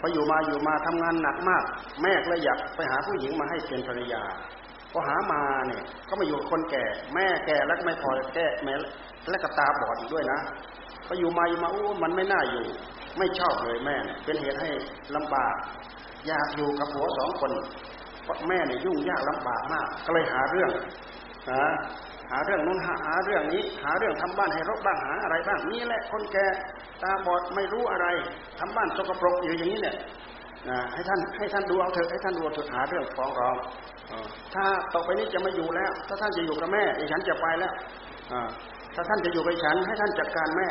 [0.00, 1.64] พออยู่มาอยู่มาทำงานหนักมาก
[2.02, 4.22] แม่ก็เลยอยากไปหาผู้หญิงมาให้เป็นภรรยา
[4.92, 8.74] พอหามาเนี่ย ก็มาอยู่คนแก่ แม่แก่แล้วไม่พอแก่แม่
[9.30, 10.38] และกระตาบอดอีกด้วยนะ
[11.06, 12.64] พออยู่มาอยู่มาอู้มันไม่น่าอยู่
[13.18, 14.70] ไม่ชอบเลยแม่ เป็นเหตุให้
[15.16, 15.54] ลำบาก
[16.26, 17.50] อยากอยู่กับผัวสองคน
[18.24, 20.70] เพราะแม่เนี่ยยุ่งยากลำบากมาก ก็เลยหาเรื่อง
[21.50, 21.72] นะ
[22.30, 26.46] หาเรื่องนู้นหาเรื่องนี้ หาเรื่องทำบ้านให้รกบ้างหาอะไรบ้างนี่แหละคนแก่
[27.02, 28.06] ตาบอดไม่รู้อะไร
[28.58, 29.96] ทำบ้านสกปรกอยู่อย่างนี้เนี่ย
[30.92, 33.56] ให้ท่านให้ท่านดูเอาเถอะให้ท่านดูเถอะหาเรื่องฟ้องร้อง
[34.54, 37.72] ถ้าต่อไปนี้จะไม่อยู่แล้ว ถ้าท่านจะอยู่กับแม่ดิฉันจะไปแล้ว
[38.94, 40.68] ถ้าท่านจะอยู่กับฉัน ให้ท่านจัดการแม่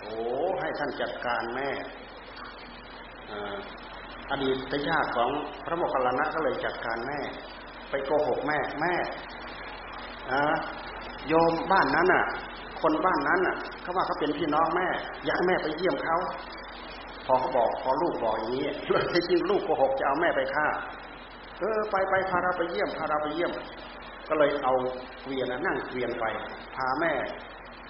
[0.00, 0.14] โอ้
[0.60, 1.68] ให้ท่านจัดการแม่
[4.30, 5.30] อดีตญาติของ
[5.64, 7.18] พระโมคคัลลานะก็เลยจัดการแม่
[7.90, 8.94] ไปโกหกแม่แม่
[11.28, 12.24] โยมบ้านนั้นน่ะ
[12.80, 14.86] คนบ้านนั้นน่ะเขาว่าเขาเป็นพี่น้องแม่
[15.26, 16.16] อยากแม่ไปเยี่ยมเขา
[17.26, 18.66] พอเขาบอกพอลูกบอกอย่างนี้
[19.28, 20.66] จริงลูกโกหกจะเอาแม่ไปฆ่า
[21.60, 23.52] เออไปไปพาเราไปเยี่ยมพาเราไปเยี่ยม
[24.28, 24.72] ก็เลยเอา
[25.22, 26.24] เกวียนนั่งเกวียนไป
[26.76, 27.12] พาแม่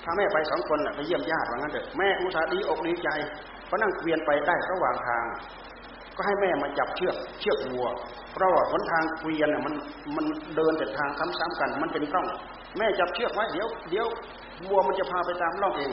[0.05, 3.09] พาแม่ไปสองคนไปเยี่ยมญาติว่างั้นเถอะแม่อุตส่าห์ดีอกดีใจ
[3.69, 5.25] พอนั่งเกวียนไปได้ระหว่างทาง
[6.17, 7.87] ก็ให้แม่มาจับเชือกเชือกวัว
[8.33, 9.75] เพราะว่าหนทางเกวียนเนี่ยมัน
[10.17, 12.27] มันเดินแต่ทางซ้ำๆกัน มันเป็นร่อง
[12.79, 14.07] แม่จับเชือกไว้เดี๋ยวเดี๋ยว
[14.69, 15.91] วัวมันจะพาไปตามร่องเอง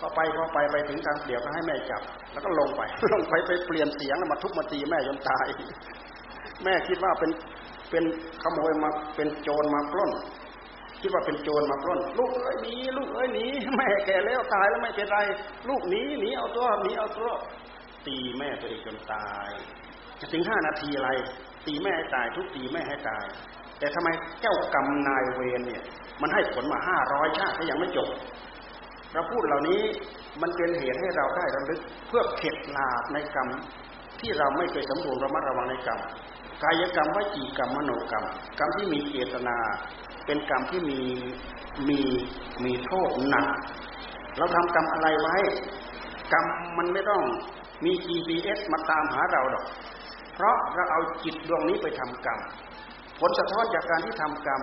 [0.00, 2.80] ก็ไปก็ไปไปถึงทางเดี่ยวก็ให้แม่จับ แล้วก็ลงไป
[3.12, 5.46] ลงไปไปเปลี่ยนเสียงแล้วมาทุบมาตีแม่จนตาย
[6.64, 7.30] แม่คิดว่าเป็น
[7.90, 8.04] เป็น
[8.42, 10.12] ขโมยมาเป็นโจรมาปล้น
[11.02, 15.18] คิดว่าเป็นโจรมาปล้น ลูกเอ้ยหนีลูกเอ้ยหนีแม่แก่แล้วตายแล้วไม่เป็นไร
[15.68, 17.30] ลูกหนีหนีเอาตัวหนีเอาตัว
[18.06, 19.50] ตีแม่ตัวเองจนตาย
[20.20, 21.10] จะถึงห้านาทีอะไร
[21.66, 23.24] ตีแม่ให้ตายทุกตีแม่ให้ตาย
[23.78, 24.08] แต่ทำไม
[24.40, 25.82] เจ้ากรรมนายเวรเนี่ย
[26.20, 28.08] มันให้ผลมาห้าร้อยชาติก็ยังไม่จบ
[29.12, 29.82] เราพูดเหล่านี้
[30.42, 33.48] มันเป็นเหตุให้เราได้ระลึกเพื่อเข็ดลาบในกรรม
[34.20, 36.00] ที่เราไม่เคยสำรวมระมัดระวังในกรรม
[36.62, 38.24] กายกรรมวจีกรรมมโนกรรม
[38.58, 39.56] กรรมที่มีเจตนา
[40.26, 41.00] เป็นกรรมที่มี
[41.88, 42.00] มี
[42.64, 43.46] มีโทษหนัก
[44.38, 45.36] เราทำกรรมอะไรไว้
[46.32, 46.44] กรรม
[46.78, 47.22] มันไม่ต้อง
[47.84, 49.64] มี GPS มาตามหาเราหรอก
[50.34, 52.38] เพราะเราเอาจิตดวงนี้ไปทำกรรม
[53.20, 54.62] ผลสะท้อนจากการที่ทำกรรม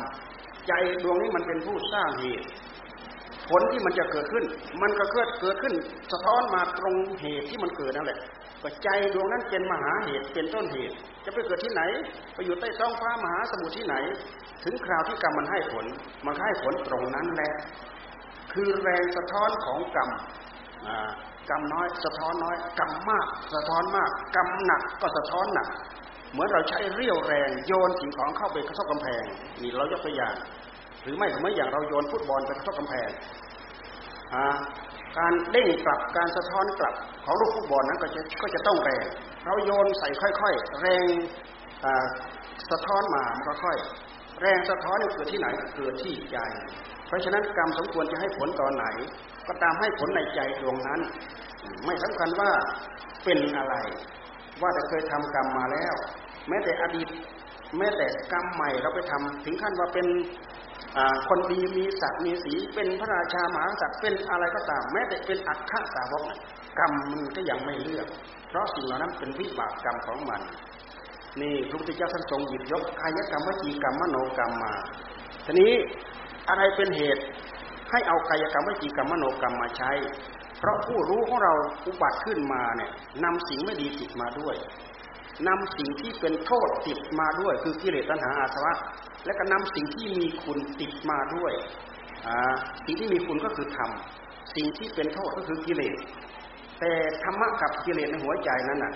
[0.68, 2.48] ใจดวงนี้มันเป็นผู้สร้างเหตุ
[3.50, 4.46] ผลที่มันจะเกิดขึ้น
[4.82, 5.74] มันก็เกิดเกิดขึ้น
[6.12, 8.20] สะท้อนมาตรงเหตุที่มันเกิดนั่นแหละ
[8.64, 11.82] ก็ใจดวงนั้นเป็นมหาเหตุเป็นต้นเหตุ จะไปเกิดที่ไหน
[12.34, 13.96] ไปอยู่ใต้ท้องฟ้ามหาสมุทรที่ไหน
[14.64, 15.86] ถึงคราวที่กรรมมันให้ผล
[16.26, 17.54] มันให้ผลตรงนั้นแหละ
[18.54, 20.10] คือแรงสะท้อนของกรรม
[21.50, 25.68] กรรมน้อย สะท้อนน้อย กรรมมาก สะท้อนมาก กรรมหนักก็สะท้อนหนัก
[26.32, 29.24] เหมือนเราใช้เรี่ยวแรงโยนสิ่งของเข้าไปกระทบกำแพง
[29.62, 30.36] นี่เรายกตัวอย่าง
[31.04, 33.10] หรือไม่ก็ไม่อย่างเราโยนฟุตบอลไปกระทบกำแพง
[35.18, 39.06] การเด้งกลับการสะท้อนกลับของลูกฟุตบอลนั้นก็จะก็จะต้องแรง
[39.46, 41.06] เราโยนใส่ค่อยๆ แรง
[42.72, 43.78] สะท้อนมามันก็ค่อย
[44.42, 46.38] แรงสะท้อนเกิดที่ไหนเกิดที่ใจ
[47.08, 48.86] เพราะฉะนั้นกรรมสมควรจะให้ผลตอนไหน
[49.48, 51.02] ก็ตามให้ผลในใจดวงนั้น
[51.86, 52.52] ไม่สำคัญว่า
[53.24, 53.76] เป็นอะไร
[54.62, 55.96] ว่าแต่เคยทำกรรมมาแล้ว
[56.48, 57.08] แม้แต่อดีต
[57.78, 60.08] แม้แต่กรรมใหม่เราไปทำถึงขั้นว่าเป็น
[61.30, 66.24] คนดีมีศักดิ์มีสีเป็นพระราชามหาศักดิ์เป็นอะไรก็ตาม แม้แต่เป็นอัคคสาวก
[66.80, 68.08] กรรมมันก็ยังไม่เลือก
[68.50, 70.42] เพราะสิ่งเหล่านั้นเป็นวิบากกรรมของมัน
[71.42, 74.74] นี่พระพุทธเจ้าท่านทรงหยิบยกกายกรรมวจีกรรมมโนกรรมมา
[75.46, 75.74] ทีนี้
[76.50, 77.24] อะไรเป็นเหตุ
[77.92, 79.92] ให้เอากายกรรมวจีกรรมมโนกรรมมาใช้
[80.60, 81.54] เพราะผู้รู้ของเรา
[81.86, 82.92] อุบัติขึ้นมาเนี่ย
[83.24, 84.56] นำสิ่งไม่ดีติดมาด้วย
[85.48, 88.74] นำสิ่งที่เป็นโทษติดมาด้วย คือกิเลสตัณหาอาสวะ
[89.26, 91.54] และก็นำสิ่งที่มีคุณติดมาด้วย
[92.86, 93.90] สิ่งที่มีคุณก็คือธรรม
[94.56, 95.98] สิ่งที่เป็นโทษก็คือกิเลส
[96.80, 98.94] แต่ธรรมะกับกิเลสในหัวใจนั้นน่ะ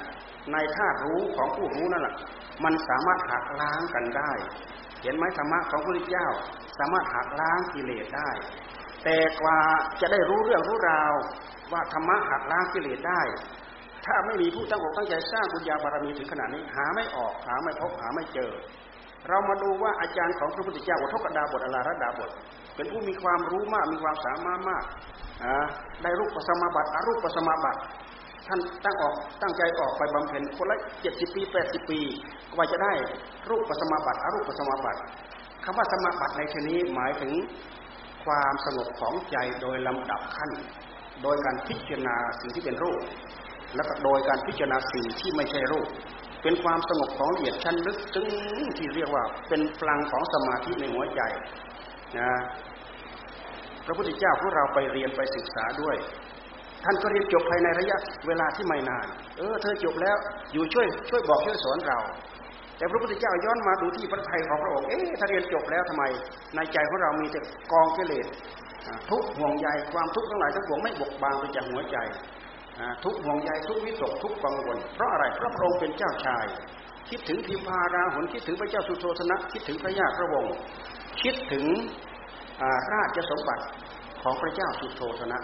[0.51, 2.15] ในธาตุรู้ของผู้รู้นั่นแหละ
[2.63, 4.31] มันสามารถหักล้างกันได้
[5.03, 6.27] เห็นไหมธรรมะของพระพุทธเจ้า
[6.79, 8.29] สามารถหักล้างกิเลสได้
[9.03, 9.59] แต่กว่า
[10.01, 11.13] จะได้รู้เรื่องรู้ราว
[11.71, 13.21] ว่าธรรมะหักล้างกิเลสได้
[14.05, 18.51] ถ้าไม่มีผู้ตั้งอกตั้งใจสร้างบุญญาบารมีถึงขนาดนี้หาไม่ออกหาไม่พบหาไม่เจอ
[19.29, 22.29] เรามาดูว่าอาจารย์ของพระพุทธเจ้าอุทกดาบทอลาระดาบท
[22.75, 24.83] เป็นผู้มีความรู้มากมีความสามารถมาก
[26.03, 27.79] ได้รูปปัสมาบัติอรูปปัสมาบัติ
[28.47, 31.99] ท่านตั้งออกตั้งใจออกไปบำเพ็ญคนละเจ็ดสิบปีแปดสิบปี
[32.53, 32.93] กว่าจะได้
[33.49, 34.99] รูปปัสมาบัติอรูปปัสมาบัติ
[35.63, 37.31] คำว่าสมาบัติในที่นี้หมายถึง
[38.25, 40.51] ความสงบของใจโดยลำดับขั้น
[41.23, 43.01] โดยการพิจารณาสิ่งที่เป็นรูป
[43.75, 45.87] และก็โดยการพิจารณาสิ่งที่ไม่ใช่รูป
[46.43, 48.27] เป็นความสงบของละเอียดชั้นลึกซึ้ง
[48.77, 51.21] ที่เรียกว่าเป็นพลังของสมาธิในหัวใจ
[52.19, 52.31] นะ
[53.85, 55.95] พระพุทธเจ้าพวกเราไปเรียนไปศึกษาด้วย
[56.83, 59.07] ท่านก็เรียนจบภายในระยะเวลาที่ไม่นาน
[59.37, 60.17] เออ เธอจบแล้ว
[60.53, 61.99] อยู่ช่วยช่วยบอกช่วยสอนเรา
[62.81, 66.03] แต่พระพุทธเจ้าย้อนมาดูที่พระทัยของพระองค์เอ๊ะถ้าเรียนจบแล้วทำไม
[66.55, 67.39] ในใจของเรามีแต่
[67.71, 68.27] กองกิเลส
[69.11, 71.97] ทุกห่วงใยความทุกข์ทั้งหลายทั้งปวงไม่บกบางไปจากหัวใจ
[73.03, 76.45] ทุกห่วงใยทุกวิตกทุกกังวลเพราะอะไรเพราะพระองค์เป็นเจ้าชาย
[77.09, 80.53] คิดถึงพิมพาราหุนคิดถึงพระเจ้าสุโธธนะคิดถึงพระญาติพระวงศ์
[81.21, 81.65] คิดถึง
[82.93, 83.63] ราชสมบัติ
[84.23, 85.39] ของพระเจ้าสุโธธนะ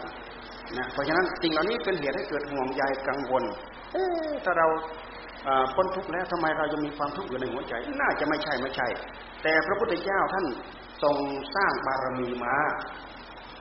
[0.77, 3.43] นะเพราะฉะนั้นสิ่งเหล่านี้เป็นเหตุให้เกิดห่วงใยกังวล
[3.93, 4.03] เอ๊
[4.45, 4.67] ถ้าเรา
[5.75, 8.87] พ้นทุกข์แล้วทำไมเราจะมีความทุกข์อยู่ในหัวใจ น่าจะไม่ใช่ไม่ใช่
[9.43, 10.45] แต่พระพุทธเจ้าท่าน
[11.03, 11.17] ทรง
[11.55, 12.55] สร้างบารมีมา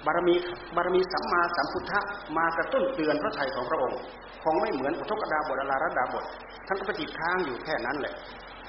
[0.07, 0.35] บารมี
[0.77, 2.01] บารมีสัมมาสัมพุทธะ
[2.37, 3.99] มากระตุ้นเตือนพระทัยของพระองค์
[4.43, 6.25] คงไม่เหมือนอุทกดาบทอลาระดาบท
[6.67, 8.15] ท่านก็ไปจิตค้างอยู่แค่นั้นแหละ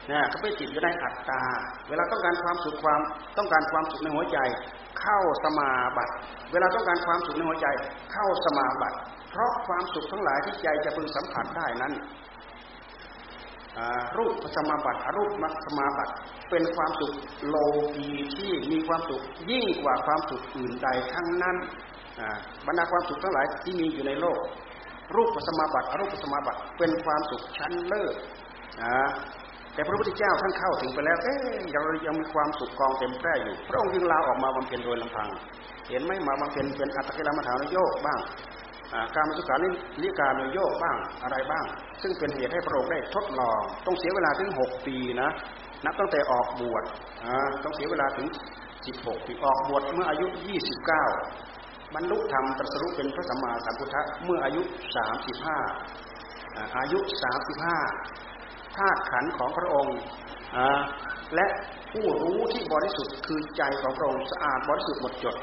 [0.07, 1.41] เนี่ยเขาไปจิตอยู่ในอัตตา
[1.89, 3.01] เวลาต้องการความสุขความ
[3.37, 4.37] ต้องการความสุขในหัวใจ
[5.01, 6.13] เข้าสมาบัติ
[6.51, 7.67] เวลาต้องการความสุขในหัวใจ
[8.13, 8.97] เข้าสมาบัติ
[9.31, 11.93] เพราะความสุขทั้งหลายที่ใจจะพึงสัมผัสได้นั้น
[14.17, 16.13] รูปสมาบัติอรูปมัสมาบัติ
[16.49, 17.13] เป็นความสุข
[17.49, 17.55] โล
[17.95, 21.55] กีที่มีความสุขยิ่งกว่าความสุขอื่นใดทั้งนั้น
[22.67, 24.39] บรรดาความสุขทั้งหลายที่มีอยู่ในโลก
[25.15, 28.15] รูปสมาบัติอรูปสมาบัติ เป็นความสุขชั้นเลิศ
[29.73, 35.27] แต่พระพุทธเจ้าท่านเข้าถึงไปแล้วเอ๊ยเรายังมีความสุขกองเต็มแพร่อยู่ พระองค์จึงลาออกมาบำเพ็ญโดยลำพัง
[35.89, 38.19] เห็นไหมมาบำเพ็ญเป็นอัตตกิลมถานโยกบ้าง
[39.15, 39.55] การมสุขา
[40.03, 41.65] ลิการโยกบ้างอะไรบ้าง
[42.01, 45.29] ซึ่งเป็นเหตุให้พระองค์ได้ทดลอง ต้องเสียเวลาถึงหกปีนะ
[45.85, 46.83] นับตั้งแต่ออกบวช
[47.63, 48.27] ต้องเสียเวลาถึง
[48.85, 51.05] สิบหกปีออกบวชเมื่ออายุยี่สิบเก้า
[51.95, 54.61] บรรลุธรรมตรัสรู้เป็นพระสัมมาสัมพุทธะเมื่ออายุ
[54.95, 55.57] สามสิบห้า
[56.77, 57.77] อายุสามสิบห้า
[58.77, 59.97] ธาตุขันของพระองค์
[61.35, 61.47] และ
[61.91, 65.35] ผู้รู้ที่บริสุทธิ์คือใจของพระองค์สะอาดบริสุทธิ์หมดจด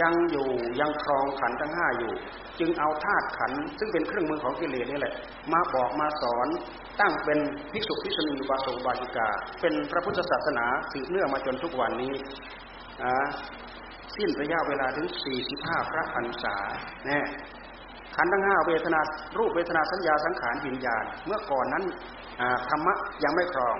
[0.00, 0.48] ยังอยู่
[0.80, 2.12] ยังครองขันทั้งห้าอยู่
[2.58, 5.14] จึงเอาธาตุขันซึ่งเป็นเครื่องมือของกิเลสนี่แหละ
[5.52, 6.48] มาบอกมาสอน
[7.00, 7.38] ตั้งเป็น
[7.72, 9.28] ภิกษุภิกษุณีบาสบาจิกา
[9.60, 12.12] เป็นพระพุทธศาสนาสืบเนื่องมาจนทุกวันนี้
[14.16, 15.06] สิ้นระยะเวลาถึง
[15.48, 16.56] 45 พระพรรษา
[17.06, 17.20] แน่
[18.16, 19.00] ขันทั้งห้าเวทนา
[19.38, 21.84] รูปเวทนาสัญญาสังขารวิญญาณ เมื่อก่อนนั้น
[22.68, 23.76] ธรรมะยังไม่ครอง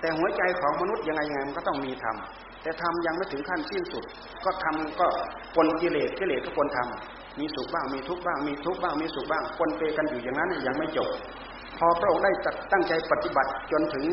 [0.00, 2.16] แต่หัวใจของมนุษย์ยังไงยังไงมันก็ต้องมีธรรม
[2.62, 4.04] แต่ทำยังไม่ถึงขั้นสิ้นสุด
[4.44, 5.08] ก็ทำก็
[5.54, 11.08] ปนกิเลสกิเลสก็ปนทำมีสุขบ้างมีทุกข์บ้างมีทุกข์บ้างมีสุขบ้างปนเปกันอยู่อย่างนั้นยังไม่จบ
[11.78, 12.32] พอพระองค์ได้
[12.72, 14.04] ตั้งใจปฏิบัติจนถึง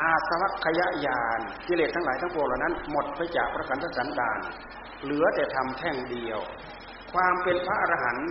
[0.00, 4.38] อาสวัคยญาณกิเลสทั้งหลายทั้งปวงเหล่านั้น หมดไปจากพระกันทสันดาน
[5.02, 6.40] เหลือแต่ทำแท่งเดียว
[7.12, 8.28] ความเป็นพระอรหันต์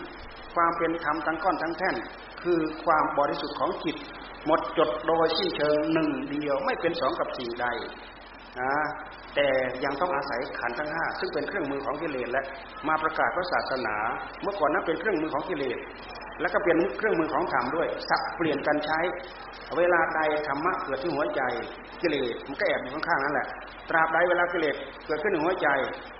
[0.55, 1.95] ความเป็นธรรมทั้งก้อนทั้งแท่น
[2.43, 3.97] คือความบริสุทธิ์ของจิต
[4.45, 7.65] หมดจดโดยสิ้นเชิงหนึ่งเดียวไม่เป็นสองกับสิ่งใด
[8.61, 8.73] นะ
[9.35, 9.47] แต่
[9.83, 12.43] ยังต้องอาศัยขันทั้งห้าซึ่งเป็นเครื่องมือของกิเลสและ
[12.87, 13.95] มาประกาศพระศาสนา
[14.41, 15.79] เมื่อก่อนนั้นเป็นเครื่องมือของกิเลส
[16.41, 18.99] แล้วก็เป็นเครื่องมือของธรรมด้วย สับเปลี่ยนกันใช้
[19.77, 21.41] เวลาใดธรรมะเกิดที่หัวใจ
[22.01, 23.47] กิเลสมันก็แอบอยู่ข้างๆนั่นแหละ
[23.89, 25.67] ตราบใดเวลากิเลสเกิดขึ้นในหัวใจ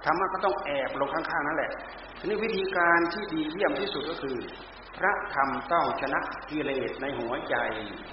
[0.06, 1.72] ธรรมะก็ต้องแอบลงข้างๆนั่นแหละ
[2.20, 4.38] ทีนี้วิธีการที่ดีเยี่ยมที่สุดก็คือ
[5.00, 7.56] พระธรรมต้องชนะกิเลสในหัวใจ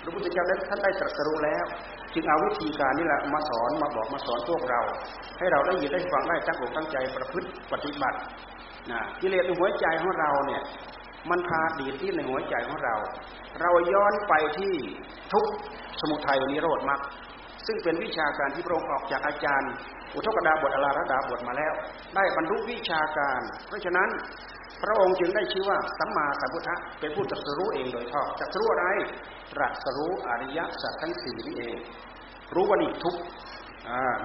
[0.03, 1.65] พระพุทธเจ้าท่านได้ตรัสรู้แล้ว
[2.15, 4.81] จึงเอาวิธีการนี่แหละมาสอนมาบอกมาสอนพวกเรา
[5.39, 8.19] ให้เราได้ยินได้ฟังได้ตั้งอกตั้งใจประพฤติปฏิบัติ
[8.91, 10.63] นะกิเลสในหัวใจของเราเนี่ย
[11.31, 12.95] มันพาดีดที่ในหัวใจของเรา
[13.61, 14.75] เราย้อนไปที่
[15.33, 15.45] ทุก
[16.01, 17.01] สมุทัยนิโรธมรรค
[17.67, 19.73] ซึ่งเป็นวิชาการที่พระองค์ออกจากอาจารย์
[20.15, 21.73] อุทกดาบทอลาระดาบทมาแล้ว
[22.15, 24.09] ได้บรรลุวิชาการ เพราะฉะนั้น
[24.83, 28.87] พระองค์จึงได้ชื่อว่าสัมมาสัมพุทธะเป็นผู้ตรัสรู้เองโดยชอบตรัสรู้อะไร
[29.55, 31.77] ตรัสรู้อริยสัจทั้งสี่นี่เอง
[32.55, 33.17] รู้ว่านี่ทุก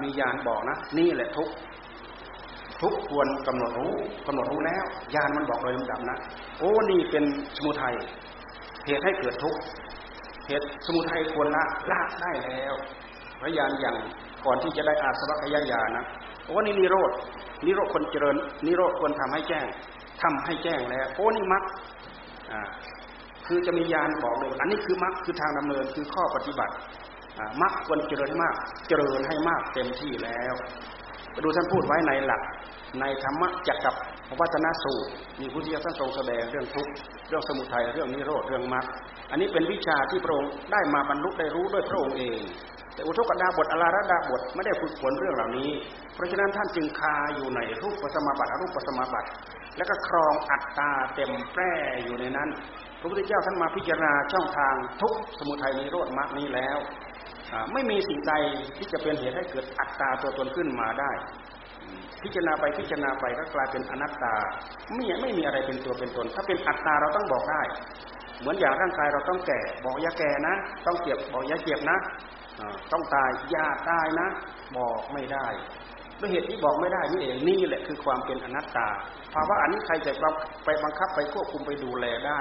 [0.01, 1.49] มียานบอกนะ นี่แหละทุก
[2.81, 3.93] ทุกควรกำหนดรู้
[4.27, 6.17] กำหนดรู้แล้ว ยานมันบอกโดยลำดับนะ
[6.59, 7.23] โอ้นี่เป็น
[7.57, 7.95] สมุทัย
[8.85, 9.55] เหตุให้เกิดทุก
[10.47, 12.73] เหตุสมุทัยควรละละได้แล้ว
[13.39, 13.95] พระยานอย่าง
[14.45, 16.03] ก่อนที่จะได้อาสวัคยายานะ
[16.45, 17.11] โอ้นี่นิโรด
[17.65, 19.65] นิโรธคนเจริญนิโรธควรทำให้แจ้ง
[20.21, 21.63] ทำให้แจ้งแล้วโอ้นี่มัก
[23.47, 26.73] คือจะมียานบอกเลยอันนี้คือมรรคคือทางดำเนินคือข้อปฏิบัติ
[27.61, 28.55] มรรคควรเจริญให้มาก
[28.87, 30.53] เจริญให้มากเต็มที่แล้ว
[31.43, 32.41] ดูท่านพูดไว้ในหลัก
[32.99, 33.95] ในธรรมะจักกับ
[34.39, 36.91] วัฒนสูตร มีพุทธิยถาท่านทรงแสดงเรื่องทุกข์
[37.29, 38.85] เรื่องสมุทัยเรื่องนิโรธเรื่องมรรค
[39.31, 42.39] อันนี้เป็นวิชาที่พระองค์ได้มาบรรลุได้รู้ด้วยพระองค์เอง
[42.93, 45.69] แต่อุทกดาบทอลาระดาบทไม่ได้ฝึกฝนเรื่องเหล่านี้
[46.13, 49.29] เพราะฉะนั้นท่านจึงคาอยู่ในรูปปัสมาบัติอรูปปัสมาบัติ
[49.77, 51.71] และก็ครองอัตตาเต็มแปร่
[52.03, 52.49] อยู่ในนั้น
[52.99, 56.77] พระพุทธเจ้าท่านมาพิจารณาช่องทางทุกสมุทัยนิโรธมรรคนี้แล้ว
[57.73, 58.33] ไม่มีสิ่งใด
[58.77, 61.11] ที่จะเป็นเหตุให้เกิดอัตตาตัวตนขึ้นมาได้
[62.23, 64.35] พิจารณาไปพิจารณาไปก็กลายเป็นอนัตตา
[64.93, 67.61] ไม่ไม่มีอะไรเป็นตัวเป็นตน ถ้าเป็นอัตตาเราต้องบอกได้
[68.39, 71.97] เหมือนอย่างร่างกายเราต้องแก่ บอกอย่าแก่นะ ต้องเจ็บบอกอย่าเจ็บนะ
[72.91, 74.27] ต้องตายอย่าตายนะ
[74.77, 75.47] บอกไม่ได้
[76.19, 78.87] ด้วยเหตุที่บอกไม่ได้นี่เองนี่แหละคือความเป็นอนัตตา
[79.33, 80.11] ภาวะอันนี้ใครจะ
[80.65, 82.39] ไปบังคับไปควบคุมไปดูแลได้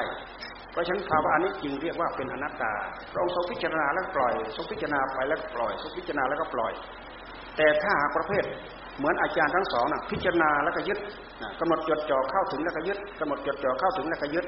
[0.72, 2.72] เพราะฉะนั้นภาวะอันนี้จึงเรียกว่าเป็นอนัตตา
[3.14, 6.72] เราทรงพิจารณาแล้วปล่อยทรงพิจารณาไปแล้วปล่อยทรงพิจารณาแล้วก็ปล่อย
[7.56, 8.44] แต่ถ้าหาประเภท
[8.98, 10.98] เหมือนอาจารย์ทั้งสองนะพิจารณาแล้วก็ยึด
[11.60, 14.46] กำหนดจดจ่อเข้าถึงแล้วก็ยึดกำหนดจดจ่อเข้าถึงแล้วก็ยึด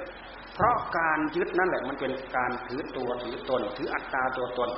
[0.54, 4.68] เพราะการยึดนั่นแหละมันเป็นการถือตัวถือตน ถืออัตตาตัวตน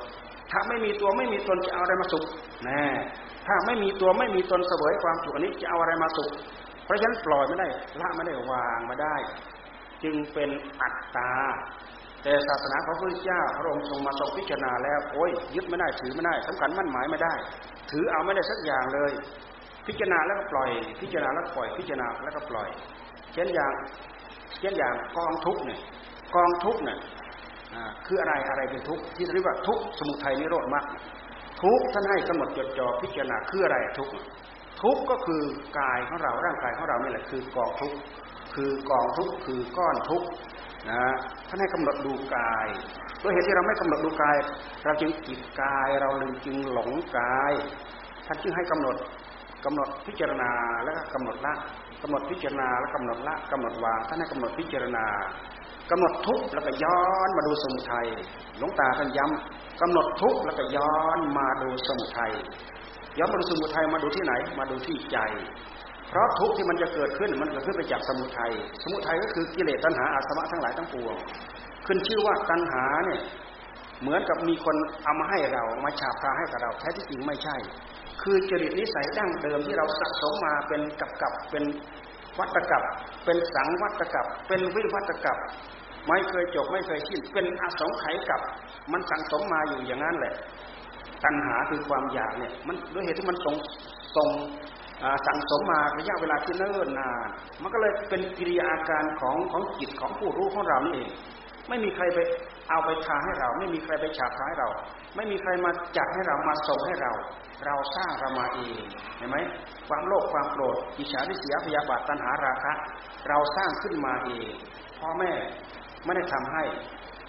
[0.50, 2.24] ถ้าไม่มีตัวไม่มีตนจะเอาอะไรมาสุข
[2.64, 2.82] แน่
[3.48, 6.30] ถ้าไม่มีตัวไม่มีตนเสวยความสุขอันนี้จะเอาอะไรมาสุข
[6.84, 7.68] เพราะฉะนั้นปล่อยไม่ได้
[8.00, 9.16] ละไม่ได้วางมาได้
[10.02, 11.32] จึงเป็นอัตตา
[12.22, 17.34] แต่ศาสนาของพระพุทธเจ้าพระองค์ทรงมาทรงพิจารณาแล้วโอ้ยยึดไม่ได้ถือไม่ได้สำคัญมั่นหมายไม่ได้
[17.90, 19.12] ถือเอาไม่ได้สักอย่างเลย
[19.87, 22.68] พิจารณาแล้วก็ปล่อย พิจารณาแล้วปล่อยพิจารณาแล้วก็ปล่อย
[23.34, 23.72] เช่นอย่าง
[24.61, 25.80] เช่นอย่างกองทุกเนี่ย
[26.34, 26.98] กองทุกเนี่ย
[28.06, 30.84] คืออะไรอะไรเป็นทุกที่เรียกว่าทุกสมุทัยนิโรธมรรค
[31.62, 34.09] ทุกท่านให้กำหนดจดจ่อพิจารณาคืออะไรทุก
[34.83, 35.42] ทุกก็คือ
[35.79, 37.92] กายของเราร่างกายของเรานี่แหละคือกองทุก
[38.55, 40.23] คือกองทุกคือก้อนทุก
[40.90, 41.03] นะ
[41.49, 42.66] ท่านให้กำหนดดูกาย
[43.23, 44.37] ด้วยเหตุที่เราไม่กำหนดดูกาย
[44.85, 47.53] เราจึงจิตกายเราเลยจึงหลงกาย
[48.27, 48.97] ท่านจึงให้กำหนด
[49.64, 50.51] กำหนดพิจารณา
[50.85, 51.55] แล้วก็กำหนดละ
[52.03, 55.07] กำหนดพิจารณาแล้วกำหนดละกำหนดวางท่านให้กำหนดพิจารณา
[55.90, 58.07] กำหนดทุกแล้วก็ย้อนมาดูสมุทัย
[58.59, 62.33] หลวงตาท่านย้ำ กำหนดทุกแล้วก็ย้อนมาดูสมุทัย
[63.18, 65.18] ย้อนมาดูสมุทัยมาดูที่ไหน มาดูที่ใจ
[66.09, 68.53] เพราะทุกที่มันจะเกิดขึ้นมันเกิดขึ้นไปจากสมุทัย
[68.83, 71.16] สมุทัยก็คือกิเลสตัณหาอาสวะทั้งหลายทั้งปวง
[71.87, 73.20] ขึ้นชื่อว่าตัณหาเนี่ย
[74.01, 77.57] เหมือนกับมีคนเอามาให้เรามาฉาบทาให้กับเราแท้ที่จริงไม่ใช่
[78.22, 81.64] คือจริตนิสัยดั้งเดิมที่เราสะสมมาเป็นกับกับเป็น
[82.39, 82.83] วัตกับ
[83.24, 85.39] เป็นสังวัตกับเป็นวิวัตกับ
[86.09, 88.40] ไม่เคยจบไม่เคยสิ้นเป็นอสงไขยกับ
[88.92, 90.34] มันสังสมมาอยู่อย่างนั้นแหละ
[91.24, 93.54] ตัณหาคือความอยากเนี่ย มันด้วยเหตุที่มันทรง
[94.16, 94.28] ทรง
[95.26, 97.28] สั่งสมมาระยะเวลาที่เนิ่นนาน
[97.62, 101.09] มันก็เลยเป็นกิริยาอาการของของจิตของผู้รู้ของเรานี่เอง
[101.68, 102.18] ไม่มีใครไป
[102.68, 104.68] เอาไปทาให้เรา ไม่มีใครไปฉาบทาให้เรา
[105.16, 107.12] ไม่มีใครมาจัดให้เรามาส่งให้เรา
[107.66, 108.82] เราสร้างเรามาเอง
[109.16, 109.36] เห็นไหม
[109.88, 112.72] ความโลภความโกรธอิจฉาริษยพยาบาทตัณหาราคะ
[113.28, 114.48] เราสร้างขึ้นมาเอง
[114.98, 115.32] พ่อแม่
[116.05, 116.62] ไม่ได้ทำให้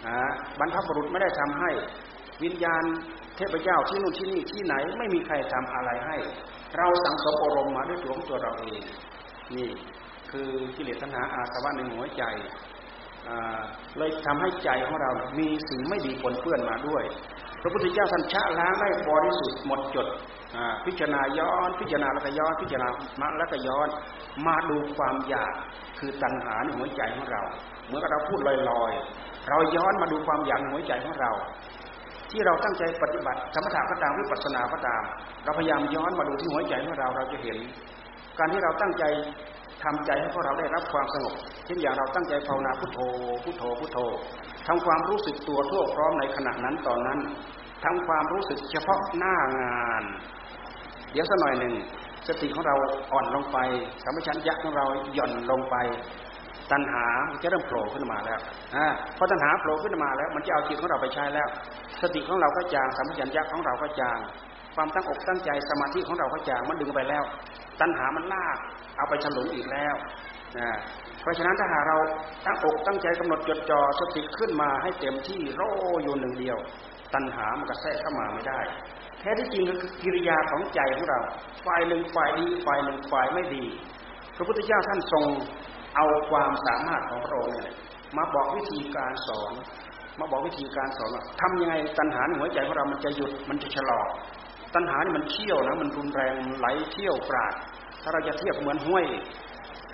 [0.08, 0.18] นะ
[0.60, 1.70] บรรพบุรุษไม่ได้ทำให้
[2.44, 2.84] วิญญาณ
[3.36, 6.18] เทพเจ้าที่นู่นที่นี่ที่ไหน ไม่มีใครทำอะไรให้
[6.78, 8.82] เราสังสมอารมณ์มาด้วยตัวของตัวเราเอง
[9.56, 9.70] นี่
[10.32, 12.24] คือกิเลสตัณหาอาสวะในหัวใจ
[13.98, 17.04] เลยทำให้ใจของเรา มีสิ่งไม่ดีปนเปื้อนมาด้วย
[17.62, 20.08] พระพุทธเจ้าท่านชะล้างได้บริสุทธิ์หมดจด
[20.86, 22.90] พิจารณาย้อน พิจารณาล้วก็ย้อน พิจารณา
[23.22, 23.88] มาแล้วก็ย้อน
[24.48, 25.54] มาดูความอยาก
[26.00, 27.44] คือตัณหาในหัวใจของเรา
[27.90, 28.50] เมื่อเราพูดล
[28.82, 31.32] อยๆ เราย้อนมาดูความอยากในหัวใจของเรา
[32.32, 35.04] ที่เราตั้งใจปฏิบัติสมถะก็ตามวิปัสสนาก็ตาม
[35.44, 37.58] เราพยายามย้อนมาดูที่หัวใจของเราเราจะเห็น
[38.38, 39.04] การที่เราตั้งใจ
[39.84, 41.36] ทำใจให้พวกเราได้รับความสงบ
[41.66, 43.00] เช่นอย่างเราตั้งใจภาวนาพุทโธ
[43.44, 43.98] พุทโธพุทโธ
[44.68, 47.20] ทำความรู้สึกตัวทั่วพร้อมในขณะนั้นตอนนั้น
[47.86, 50.04] ทำความรู้สึกเฉพาะหน้างาน
[51.12, 51.74] เดี๋ยวสักหน่อยหนึ่ง
[52.28, 52.76] สติของเรา
[53.12, 53.58] อ่อนลงไป
[54.04, 55.76] สัมปชัญญะของเราหย่อนลงไป
[56.72, 57.06] ตัณหา
[57.44, 58.40] จะเริ่มโผล่ขึ้นมาแล้ว
[58.76, 61.48] อ่าพอตัณหาโผล่ขึ้นมาแล้ว มันจะเอาจิตของเราไปใช้แล้ว
[62.02, 64.20] สติของเราก็จางสัมปชัญญะของเราก็จาง
[64.76, 67.24] ความตั้งอกตั้งใจสมาธิของเราก็จางมันดึงไปแล้ว
[67.82, 68.58] ตัณหามันลาก
[68.98, 69.96] เอาไปฉลุอีกแล้ว
[70.58, 70.70] นะ
[71.22, 71.98] เพราะฉะนั้นถ้าหาเรา
[72.46, 75.62] ตั้งอกตั้งใจกำหนดจดจ่อสติขึ้นมาให้เต็มที่โร
[76.04, 76.58] อยู่หนึ่งเดียว
[77.14, 78.60] ตัณหามันก็แทรกเข้ามาไม่ได้
[79.20, 81.20] แท้ที่จริงก็คือกิริยาของใจของเรา
[81.66, 83.64] ฝ่ายหนึ่งฝ่ายดีฝ่ายหนึ่งฝ่ายไม่ดี
[84.36, 85.26] พระพุทธเจ้าท่านทรง
[85.96, 87.76] เอาความสามารถของพระองค์เนี่ย
[88.18, 89.52] มาบอกวิธีการสอน
[90.20, 94.02] มาบอกวิธีการสอนว่าทำยังไงตัณหาในหัวใจของเรา มันจะหยุด มันจะชะลอ
[94.76, 97.54] ตัณหานี่มันเชี่ยวนะ มันรุนแรงไหลเชี่ยวปราด
[98.02, 99.06] ถ้าเราจะเทียบเหมือนห้วย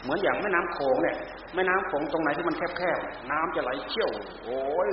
[0.04, 1.18] เหมือนอย่างแม่น้ำโขงเนี่ย
[1.56, 4.10] แม่น้ำโขงตรงไหนที่มันแคบๆ น้ำจะไหลเชี่ยว
[4.44, 4.92] โอ้ย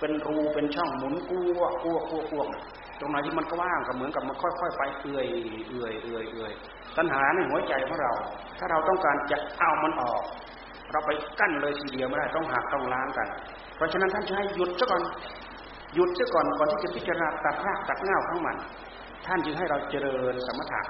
[0.00, 2.44] เป็นรู เป็นช่องหมุนกู้วกู้วกู้วกู้ว
[3.00, 5.26] ตรงไหนที่มันก็ว่างก็เหมือนกับมันค่อย ๆ ไปเอื่อย
[5.68, 6.52] เอื่อยเอื่อยเอื่อย
[6.96, 8.12] ปัญหาในหัวใจของเรา
[8.58, 10.22] ถ้าเราต้องการจะเอามันออก
[10.92, 13.28] เราไปกั้นเลยทีเดียวไม่ได้ต้องหักต้องล้างกัน
[13.76, 15.02] เพราะฉะนั้นท่านจะให้หยุดซะก่อน
[15.94, 18.56] หยุดซะก่อนก่อนที่จะพิจารณาตัดรากตัดเงาของมัน
[19.26, 20.80] ท่านจึงให้เราเจริญสมถะ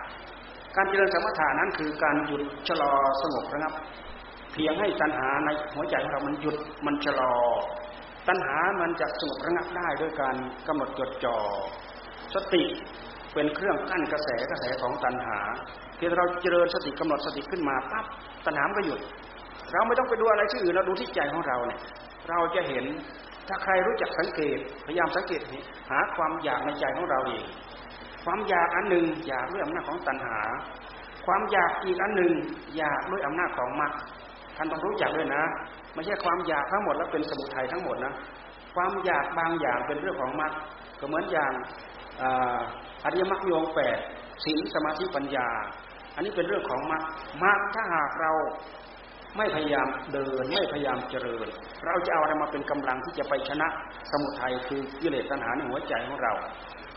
[0.77, 2.93] การเจริญสมถะนั้นคือการหยุดชะลอ
[3.23, 3.73] สงบระงับ
[4.53, 7.35] เพียงให้ตัณหาในหัวใจของเรามันหยุดมันชะลอ
[8.29, 10.37] ตัณหามันจะสงบระงับได้ด้วยการ
[10.67, 11.37] กำหนดจดจ่อ
[12.35, 12.65] สติ
[13.35, 15.39] เป็นเครื่องกั้นกระแสกระแสของตัณหา
[15.97, 18.05] เพียงเราเจริญสติกำหนดสติขึ้นมาปั๊บ
[18.47, 19.01] ตัณหาก็หยุด
[19.73, 21.81] เราไม่ต้องไปดูอะไรที่อื่นเราดูที่ใจของเราเนี่ย
[22.29, 22.85] เราจะเห็น
[23.49, 25.41] ถ้าใครรู้จักสังเกตพยายามสังเกต
[25.91, 27.45] หาความอยากในใจของเราเอง
[28.25, 30.39] ความอยากอันหนึ่งอยากด้วยอำนาจของตัณหา
[31.27, 32.33] ความอยากอีกอันหนึ่ง
[32.77, 33.93] อยากด้วยอำนาจของมรรค
[34.57, 35.43] ท่านต้องรู้จักด้วยนะ
[35.95, 38.13] ไม่ใช่ความอยากทั้งหมดแล้วเป็นสมุทัยทั้งหมดนะ
[38.75, 40.53] ความอยากบางอย่างเป็นเรื่องของมรรค
[41.01, 41.53] ก็เหมือนอย่าง
[43.05, 43.99] อริยมรรคโยงแปด
[44.45, 45.49] ศีลสมาธิปัญญา
[46.15, 47.03] อันนี้เป็นเรื่องของมรรค
[47.45, 48.33] มรรคถ้าหากเรา
[49.37, 51.47] ไม่พยายามเดินไม่พยายามเจริญ
[51.87, 53.69] เราจะเอาอะไรมาเป็นกำลังที่จะไปชนะ
[54.11, 56.33] สมุทัยคือกิเลสตัณหาในหัวใจของเรา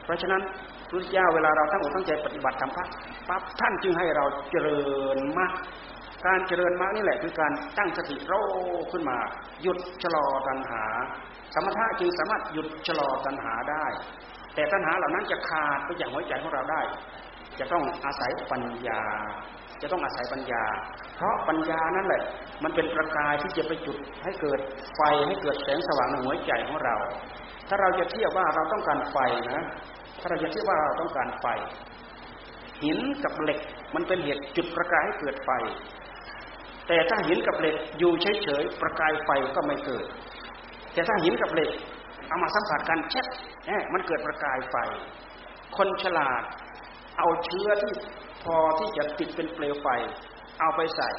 [0.03, 0.41] เพราะฉะนั้น
[0.89, 2.71] พระเจ้าเวลาเราตั้งอกตั้งใจปฏิบัติธรรม
[3.29, 4.81] ปั๊บท่านจึงให้เราเจริ
[5.15, 5.53] ญมาก
[6.25, 8.33] การเจริญมากนี่แหละคือการตั้งสติโร
[8.91, 9.17] ขึ้นมา
[9.61, 10.83] หยุดชะลอตัณหา
[11.53, 13.85] สมถะจึงสามารถหยุดชะลอตัณหาได้
[14.57, 16.81] แต่ตัณหาเหล่านั้นจะขาดไปจากหัวใจของเราได้
[17.59, 19.01] จะต้องอาศัยปัญญา
[19.81, 20.63] จะต้องอาศัยปัญญา
[21.15, 22.23] เพราะปัญญานั่นแหละ
[22.63, 24.59] มันเป็นประกายที่จะไปจุดให้เกิด
[24.95, 26.95] ไฟให้เกิดแสงสว่างในหัวใจของเรา
[27.67, 29.17] ถ้าเราจะเทียบว่าเราต้องการไฟ
[29.51, 29.63] นะ
[30.19, 31.45] ถ้าเราจะคิดว่าเราต้องการไฟ
[32.83, 33.59] หินกับเหล็ก
[33.95, 35.49] มันเป็นเหตุจุดประกายให้เกิดไฟ
[36.87, 40.05] แต่ถ้าหินกับเหล็กอยู่เฉยๆประกายไฟก็ไม่เกิด
[40.93, 41.69] แต่ถ้าหินกับเหล็ก
[42.27, 43.25] เอามาสัมผัสกันเช็ด
[43.93, 44.75] มันเกิดประกายไฟ
[45.77, 46.43] คนฉลาด
[47.17, 47.93] เอาเชื้อที่
[48.43, 49.87] พอที่จะติดเป็นเปลวไฟ
[50.59, 51.09] เอาไปใส่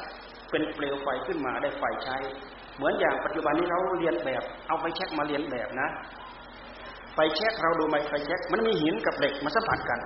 [0.50, 2.16] เป็นเปลวไฟขึ้นมาได้ไฟใช้
[2.76, 5.88] เหมือนอย่างปัจจุบันนี้เราเรียนแบบ เอาไปเช็คมาเรียนแบบนะ
[7.14, 10.00] ไฟแช็คเราดูไหมไฟแช็คมันมีหินกับเหล็กมาสัมผัสกัน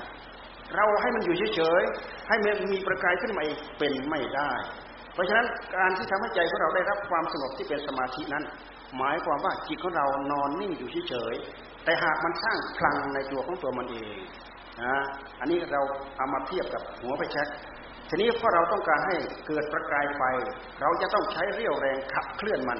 [0.74, 3.42] เราให้มันอยู่เฉยๆให้มันมีประกายขึ้นมา
[3.78, 4.50] เป็นไม่ได้
[5.14, 5.46] เพราะฉะนั้น
[5.76, 8.44] การที่ทำให้ใจของเราได้รับความสงบที่เป็นสมาธินั้น
[8.98, 14.16] หมายความว่าจิตของเรานอนนิ่งอยู่เฉยๆแต่หากมันสร้างพลังในตัวของตัวมันเอง
[14.82, 14.96] นะ
[15.40, 15.80] อันนี้เรา
[16.16, 17.48] เอามาเทียบกับหัวไฟแช็ค
[18.08, 19.16] ทีนี้พอเราต้องการให้
[19.46, 20.22] เกิดประกายไฟ
[20.80, 22.78] เราจะต้องใช้เรี่ยวแรงขับเคลื่อนมัน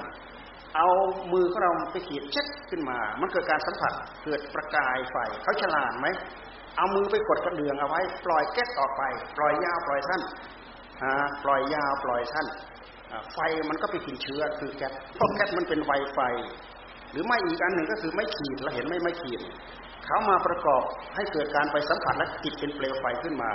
[0.76, 0.88] เอา
[1.32, 3.92] มือของเราไปขีดเช็ดขึ้นมา มันเกิดการสัมผัส
[4.24, 6.06] เกิดประกายไฟเขาฉลาดไหม
[6.76, 9.02] เอามือไปกดกระเดื่องเอาไว้ ปล่อยแก๊สออกไป
[9.36, 10.22] ปล่อยยาวปล่อยสั้น
[11.44, 12.46] ปล่อยยาวปล่อยสั้น
[13.34, 13.38] ไฟ
[13.70, 16.18] มันก็ไปกินเชื้อคือแก๊สเพราะแก๊สมันเป็นไวไฟ
[17.12, 19.40] หรือไม่อีกอันหนึ่งก็คือไม่ขีดเราเห็นไม่ไม่ขีด
[20.06, 20.82] เขามาประกอบ
[21.16, 23.52] ให้เกิดการไปสัมผัสและจิตเป็นเปลวไฟขึ้นมา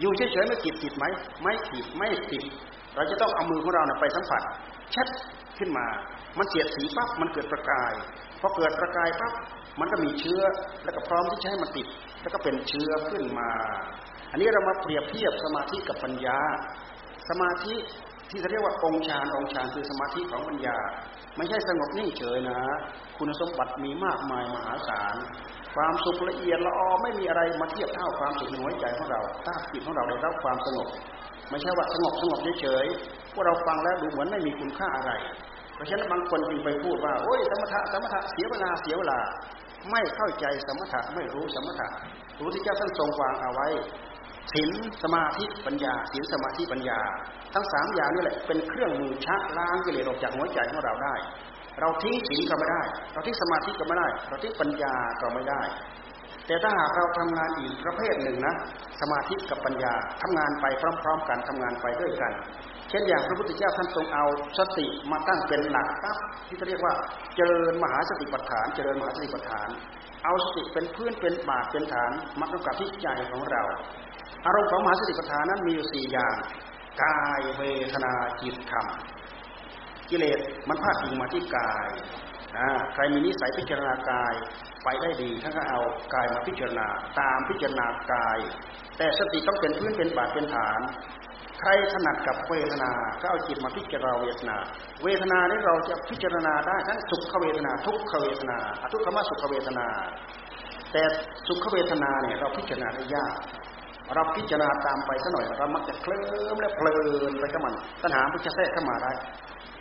[0.00, 1.04] อยู่เฉยๆไม่ขีดติดไหม
[1.42, 2.44] ไม่ขีดไม่ติด
[2.94, 4.42] เราจะต้องเอามือของเราไปสัมผัส
[4.94, 5.06] ชัด
[5.58, 5.86] ขึ้นมา
[6.38, 7.92] มันเสียดสีปั๊บมันเกิดประกาย
[8.40, 9.32] พอเกิดประกายปั๊บ
[9.80, 10.42] มันก็มีเชื้อ
[10.84, 11.86] แล้วก็พร้อมที่จะให้มันติด
[12.22, 13.50] แล้วก็เป็นเชื้อขึ้นมา
[14.30, 16.38] อันนี้เรามาเปรียบเทียบสมาธิกับปัญญา
[17.28, 17.74] สมาธิ
[18.30, 20.76] ที่เรียกว่าองค์ฌานองค์ฌานคือสมาธิของปัญญา
[21.36, 22.58] ไม่ใช่สงบนิ่งเฉยนะ
[23.16, 25.14] คุณสมบัติมีมากมายมหาศาล
[25.74, 30.88] ความสุขละเอียดละออไม่มีอะไรมาเทียบเท่าความสุขในหัวใจของเราถ้าจิตของเราได้รับความสงบ
[31.50, 35.12] ไม่ใช่ว่าสงบสงบเฉยๆพวกเราฟังแล้วดูเหมือนไม่มีคุณค่าอะไร
[35.74, 39.18] เพราะฉะนั้นบางคนจึงไปพูดว่าโอ้ยสมถะสมถะเสียเวลาเสียเวลา
[39.90, 41.88] ไม่เข้าใจสมถะไม่รู้สมถะ
[42.40, 43.68] รู้ที่เจ้าท่านทรงวางเอาไว้
[44.52, 44.70] ศีล
[45.02, 46.98] สมาธิปัญญาศีลสมาธิปัญญา
[47.54, 51.14] ทั้งสามอย่างนี่แหละเป็นเครื่องมือชักล้างกิเลสออกจากหัวใจของเราได้
[51.80, 52.82] เราทิ้งศีลก็ไม่ได้
[53.12, 55.62] เราทิ้งสมาธิก็ไม่ได้ เราทิ้งปัญญาก็ไม่ได้
[56.46, 58.54] แต่ถ้าหากเราทำงานอีกประเภทหนึ่งนะ
[59.00, 59.92] สมาธิกับปัญญา
[60.22, 60.66] ทำงานไป
[61.02, 62.32] พร้อม ๆ กันทำงานไปด้วยกัน
[62.90, 64.24] เช่นอย่างพระพุทธเจ้าท่านทรงเอา
[64.58, 66.16] สติมาตั้งเป็นหลักปั๊บ
[66.48, 66.94] ที่เรียกว่า
[67.36, 69.68] เจริญมหาสติปัฏฐาน เจริญมหาสติปัฏฐาน
[70.24, 73.62] เอาสติเป็นพื้นเป็นบาทเป็นฐานมากำกับที่ใจของเรา
[74.46, 76.36] อารมณ์ของมหาสติปัฏฐานนั้นมีอยู่สี่อย่าง
[77.02, 77.62] กายเว
[77.92, 78.86] ทนาจิตธรรม
[80.10, 81.88] กิเลสมันพาดพิงมาที่กาย
[82.94, 84.34] ใครมีนิสัยพิจารณากาย
[84.84, 85.80] ไปได้ดีท่านก็เอา
[86.14, 86.86] กายมาพิจารณา
[87.20, 88.38] ตามพิจารณากาย
[88.98, 90.80] แต่สติต้องเป็นพื้นเป็นบาทเป็นฐาน
[91.60, 94.56] ใครถนัดกับเวทนาก็เอาจิตมาพิจารณาเวทนา
[95.04, 99.86] เวทนาที่เราจะพิจารณาได้ทั้งสุขเวทนา ทุกขเวทนาอทุกขมสุขเวทนา
[100.92, 101.02] แต่
[101.48, 103.36] สุขเวทนาเนี่ยเราพิจารณาได้ยาก
[104.14, 106.20] เราพิจารณาตามไปสัหน่อยเรามักจะเคลิ้
[106.54, 106.94] มและเพลิ
[107.30, 109.12] นไปกับมันตัณหามันจะแทรกเข้ามาได้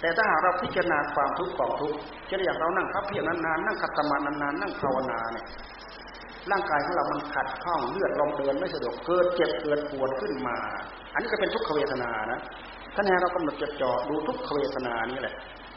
[0.01, 1.97] แต่ถ้าหากเราพิจารณาความทุกข์ของทุกข์
[2.27, 5.45] เช่นอย่างเรานั่งพับเพียรนานๆนั่งขัดสมาธินานๆนั่งภาวนาเนี่ย
[6.51, 10.57] ร่างกายของเรามันขัดข้องเลือดลมเดินไม่สะดวกเกิดเจ็บเกิดปวดขึ้นมา
[11.13, 12.39] อันนี้ก็เป็นทุกขเวทนานะ
[12.95, 15.35] ท่านแห่เรากำหนดจดจ่อดูทุกขเวทนานี่แหละ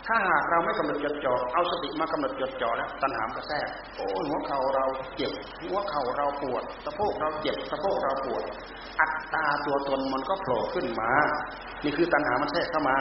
[0.08, 4.84] ถ้าหากเราไม่กำหนดจดจ่อเอาสติมากำหนดจดจ่อแล้วตัณหามก็แทรกโอ้หัวเข่าเรา
[5.16, 5.32] เจ็บ
[5.62, 8.42] หัวเข่าเราปวดสะโพกเราเจ็บสะโพกเราปวด
[9.00, 11.10] อัตตาตัวตนมันก็โผล่ขึ้นมา
[11.84, 12.98] นี่คือตัณหามันแทรกเข้ามา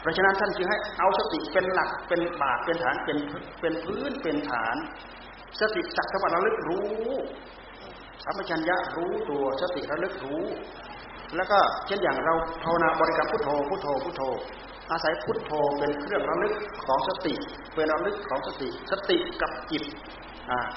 [0.00, 3.18] เพราะฉะนั้นท่านจึงให้เอาสติเป็นหลักเป็นบาทเป็นฐานเป็น
[3.60, 4.76] เป็นพื้นเป็นฐาน
[5.60, 6.86] สติสักว่าระลึกรู้
[8.24, 10.42] สัมปชัญญะรู้ตัวสติระลึกรู้
[11.36, 12.34] แล้วก็เช่นอย่างเรา
[12.64, 14.22] ภาวนาบริกรรมพุทโธพุทโธพุทโธ
[14.90, 16.54] อาศัยพุทโธเป็นเครื่องระลึก
[16.86, 17.34] ของสติ
[17.74, 19.84] เป็นระลึกของสติ สติกับจิต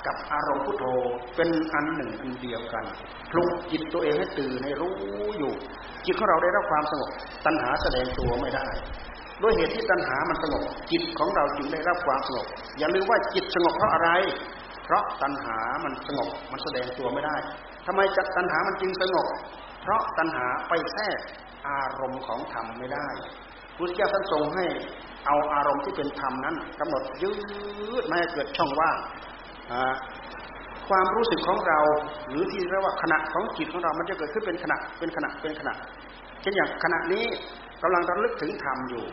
[0.06, 0.86] กับอารมณ์พุทโธ
[1.36, 2.86] เป็นอันหนึ่งอันเดียวกัน
[3.32, 4.94] ปลุกจิตตัวเองให้ตื่นให้รู้
[5.38, 5.54] อยู่
[6.06, 7.12] จิตของเราได้รับความสงบ
[7.46, 8.68] ตัณหาแสดงตัวไม่ได้
[9.44, 12.48] ด้วยเหตุที่ตัณหามันสงบจิตของเราจึงได้รับความสงบ
[12.80, 14.10] อย่าลืมว่าจิตสงบเพราะอะไร
[14.86, 17.36] เพราะตัณหามันสงบมันแสดงตัวไม่ได้
[17.86, 19.28] ทำไมจัตัณหามันจึงสงบ
[19.82, 21.20] เพราะตัณหาไปแทรก
[21.68, 23.08] อารมณ์ของธรรมไม่ได้
[23.80, 24.66] พุทธเจ้าท่านทรงให้
[25.28, 27.32] เอาอารมณ์ที่เป็นธรรมนั้นกำหนดยื
[28.02, 28.98] ดไม่ให้เกิดช่องว่าง
[30.90, 31.80] ความรู้สึกของเรา
[32.30, 35.74] หรือที่เรียกว่าขณะของจิตของเรามันจะเกิดขึ้นเป็นขณะเป็นขณะเป็นขณะ
[36.42, 37.26] เช่นอย่างขณะนี้
[37.84, 39.04] กำลังระลึกถึงธรรมอยู่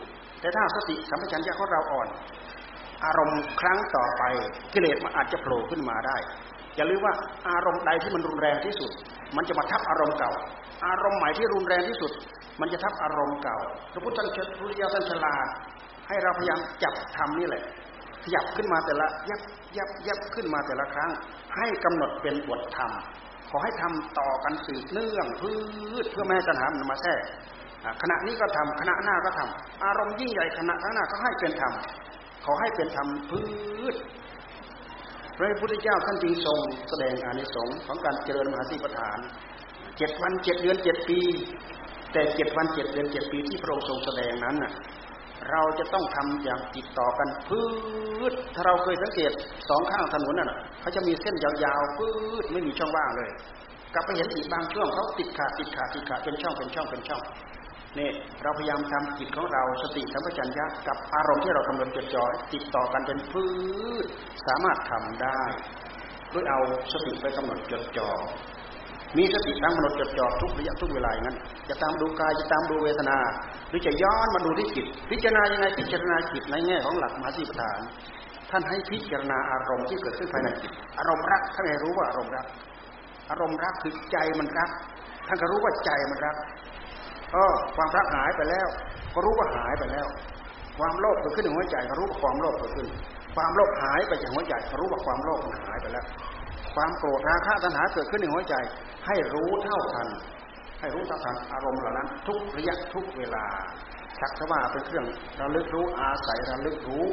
[0.41, 2.07] แต่ถ้าสติสัมปชัญญะของเราอ่อน
[3.05, 4.23] อารมณ์ครั้งต่อไป
[4.73, 6.17] กิเลสมันอาจจะโผล่ขึ้นมาได้
[6.77, 7.13] อย่าลืมว่า
[7.49, 8.91] อารมณ์ใดที่มันรุนแรงที่สุด
[9.35, 10.31] มันจะมาทับอารมณ์เก่า
[10.85, 12.11] อารมณ์ใหม่ที่รุนแรงที่สุด
[12.61, 13.57] มันจะทับอารมณ์เก่า
[13.93, 15.47] พระพุทธเจ้าพุทธเจ้าท่านฉลาด
[16.07, 17.63] ให้เราพยายามจับทำนี่แหละ
[18.23, 19.41] ขยับขึ้นมาแต่ละยับ
[19.77, 21.11] ยับยับขึ้นมาแต่ละครั้ง
[21.55, 22.91] ให้กำหนดเป็นบทธรรม
[23.49, 25.51] ขอให้ทำต่อกันสืบเนื่องพื
[26.03, 27.23] ชเพื่อแม่ตัณหามันมาแทรก
[28.01, 31.73] ขณะนี้ก็ทำขณะหน้าก็ทำอารมณ์ยิ่งใหญ่ขณะข้างหน้าก็ให้เป็นธรรม
[32.45, 33.41] ขอให้เป็นธรรมพื
[33.93, 33.95] ช
[35.37, 36.59] พระพุทธเจ้าท่านจึงทรง
[36.89, 39.17] แสดงอานิสงส์ของการเจริญมหาสีปฐาน
[39.97, 41.19] เจ็ดวันเจ็ดเดือนเจ็ดปี
[42.13, 44.73] แต่เจ็ดวันเจ็ดเดือนเจ็ดปีที่พระองค์ทรงแสดงนั้นน่ะ
[45.49, 47.61] เราจะต้องทำอย่างติดต่อกันพื
[48.31, 49.31] ชถ้าเราเคยสังเกต
[49.69, 50.49] สองข้างถนนน่ะ
[50.81, 52.07] เขาจะมีเส้นยาวๆพื
[52.43, 53.29] ชไม่มีช่องว่างเลย
[53.93, 57.21] กลับไปเห็นอีกบางช่วงเขาติดขาดติดขาดติดขาดเป็นช่องเป็นช่องเป็นช่อง
[57.97, 62.23] เนี่ยเราพยายามทำจิตของเราสติสัมปชัญญะกับอารมณ์ที่เรากำลังจดจ่อ
[62.53, 63.45] ติดต่อกันเป็นพื
[64.03, 64.05] ช
[64.47, 65.41] สามารถทำได้
[66.33, 66.59] ด้วยเอา
[66.91, 68.09] สติไปกำหนดจดจ่อ
[69.17, 71.37] มีสติตั้งมโนจดจ่อทุกระยะทุกเวลาอย่างนั้น
[71.69, 73.17] จะตามดูกายจะตามดูเวทนา
[73.69, 77.79] หรือจะย้อนมาดูที่จิต พิจารณายังไงพิจารณาจิตในแง่ของหลักมหาสีปฐาน
[78.51, 82.45] ท่านให้พิจารณาอารมณ์ที่เกิดขึ้นภายในจิต อารมณ์รักท่านให้รู้ว่าอารมณ์รัก
[83.31, 84.69] อารมณ์รักคือใจมันรัก
[85.27, 86.35] ท่านก็รู้ว่าใจมันรัก
[87.33, 88.67] เออความรักหายไปแล้ว
[89.13, 90.07] ก็รู้ว่าหายไปแล้ว
[90.77, 92.87] ความโลภเกิดขึ้นในหัวใจก็รู้ว่าความโลภเกิดขึ้น
[93.35, 96.05] ความโลภหายไปจากหัวใจรู้ว่าความโลภมันหายไปแล้ว
[96.75, 98.55] ความโกรธราคะตัณหาเกิดขึ้นในหัวใจ
[99.07, 100.07] ให้รู้เท่าทัน
[100.79, 103.45] ให้รู้เท่าทันอารมณ์เหล่านั้น ทุกระยะทุกเวลา
[104.21, 105.05] สักว่าเป็นเครื่อง
[105.39, 107.05] ระลึกรู้อาศัยระลึกรู้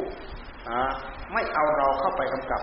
[1.32, 2.62] ไม่เอาเราเข้าไปกำกับ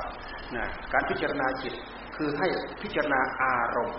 [0.56, 1.74] นะการพิจารณาจิต
[2.16, 2.48] คือให้
[2.82, 3.98] พิจารณาอารมณ์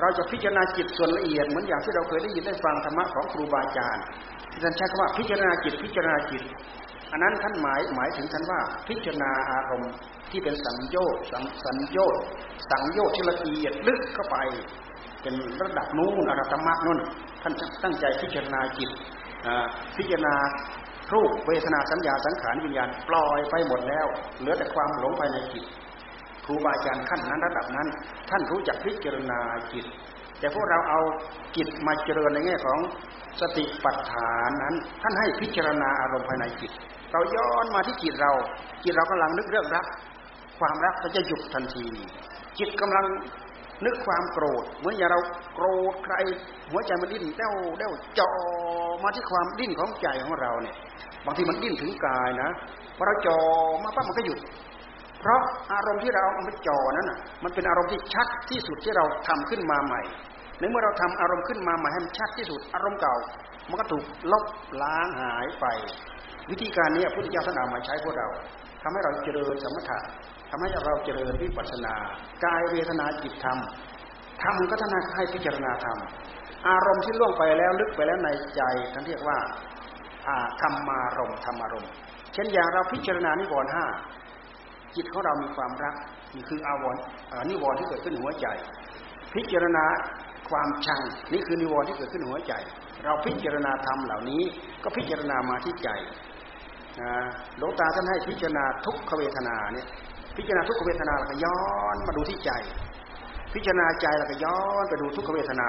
[0.00, 4.04] เราจะพิจารณาจิตส่วนละเอียดเหมือนอย่างที่เราเคยได้ยินได้ฟังธรรมะของครูบาอาจารย์
[4.50, 6.42] ที่ท่านใช้คำว่าพิจารณาจิตพิจารณาจิต
[7.12, 9.92] อันนั้นท่านหมายหมายถึงท่านว่าพิจารณาอารมณ์
[10.30, 11.22] ที่เป็นสัญโยชน์
[11.64, 12.24] สัญโยชน์
[12.70, 14.36] สังโยชน์ที่ละเอียดลึกเข้าไป
[15.22, 16.98] เป็นระดับนู้นอรรถมรรคนู้น
[17.42, 17.52] ท่าน
[17.84, 18.90] ตั้งใจพิจารณาจิต
[19.96, 20.34] พิจารณา
[21.12, 24.06] รูปเวทนาสัญญาสังขารวิญญาณปล่อยไปหมดแล้ว
[24.38, 25.64] เหลือแต่ความหลงภายในจิต
[26.48, 27.88] รูบาอาจารย์ขั้นนั้นระดับนั้น
[28.30, 29.40] ท่านรู้จักพิจารณา
[29.72, 29.86] จิต
[30.38, 31.00] แต่พวกเราเอา
[31.56, 32.78] จิตมาเจริญในแง่ของ
[33.40, 36.72] สติปัฏฐานนั้น ท่านให้พิจารณาอารมณ์ภายในจิต
[37.12, 38.32] เราย้อนมาที่จิตเรา
[38.84, 39.86] จิตเรากำลังนึกเรื่องรัก
[40.58, 41.86] ความรักก็จะหยุดทันที
[42.58, 43.06] จิตกำลัง
[43.86, 45.20] นึกความโกรธเมืออย่างเรา
[45.54, 46.14] โกรธใคร
[46.70, 48.30] หัวใจมันดิ้นเด้วเด้วจ่อ
[49.02, 50.76] มาที่ความดิ้นของใจของเราเนี่ย
[51.26, 52.50] บางทีมันดิ้นถึงกายนะ
[52.96, 53.38] พอเราจ่อ
[53.84, 54.38] มาปั๊บมันก็หยุด
[55.20, 55.40] เพราะ
[55.72, 60.00] อารมณ์ที่เราเอามาจ่อนั้นอะมันเป็นอารมณ์ที่ชัดที่สุดที่เราทำขึ้นมาใหม่
[60.58, 63.16] ในเมื่อเราทำอารมณ์ขึ้นมาใหม่ให้มันชัดที่สุดอารมณ์เก่า
[63.68, 64.44] มันก็ถูกลบ
[64.82, 65.66] ล้างหายไป
[66.50, 68.28] วิธีการนี้พุทธเจ้าท่านามาใช้พวกเรา
[68.82, 69.98] ทำให้เราเจริญสมถะ
[70.50, 71.94] ทำให้เราเจริญวิปัสสนา
[72.44, 73.58] กายเวทนาจิตธรรม
[74.42, 75.98] ธรรมก็ท่านให้พิจารณาธรรม
[76.68, 78.62] อารมณ์ที่ล่วงไปแล้วลึกไปแล้วในใจ
[78.94, 79.38] ท่านเรียกว่า
[80.62, 81.86] ธรรมารมธรรมารม
[82.34, 83.86] เช่นอย่างเราพิจารณานิวรณ์ห้า
[84.96, 85.94] จิตของเรามีความรัก
[86.34, 86.96] นี่คืออาวร
[87.50, 88.46] นิวรณ์ที่เกิดขึ้นหัวใจ
[89.34, 89.84] พิจารณา
[90.50, 91.00] ความชัง
[91.32, 92.52] นี่คือนิวรณ์ที่เกิดขึ้นหัวใจ
[93.04, 94.42] เราพิจารณาธรรมเหล่านี้
[94.82, 95.88] ก็พิจารณามาที่ใจ
[97.58, 99.86] หลวงตาท่านให้พิจารณาทุกขเวทนาเนี่ย
[100.36, 101.60] พิจารณาทุกขเวทนาแล้วก็ย้อ
[101.94, 102.50] นมาดูที่ใจ
[103.54, 105.68] พิจารณาใจแล้วก็ย้อนไปดูทุกขเวทนา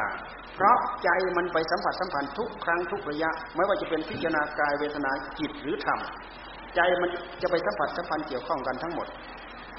[0.56, 6.00] เพราะใจมันไปสัมผัสสัมพันธ์ทุกครั้งทุกระยะ ไม่ว่าจะเป็นพิจารณากายเวทนาจิตหรือธรรม
[6.76, 7.10] ใจมัน
[7.42, 9.08] จะไปสัมผัสสัมพันธ์เกี่ยวข้องกันทั้งหมด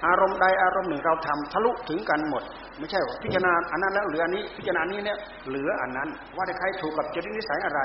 [0.07, 2.43] อารมณ์ใดอารมณ์หนึ่งเราทำทะลุถึงกันหมด
[2.78, 5.18] ไม่ใช่พิจารณาอันนั้นแล้วเหลืออันนี้พิจารณานี้เนี่ย
[5.49, 7.80] เหลืออันนั้น ว่าใครถูกกับจริตนิสัยอะไร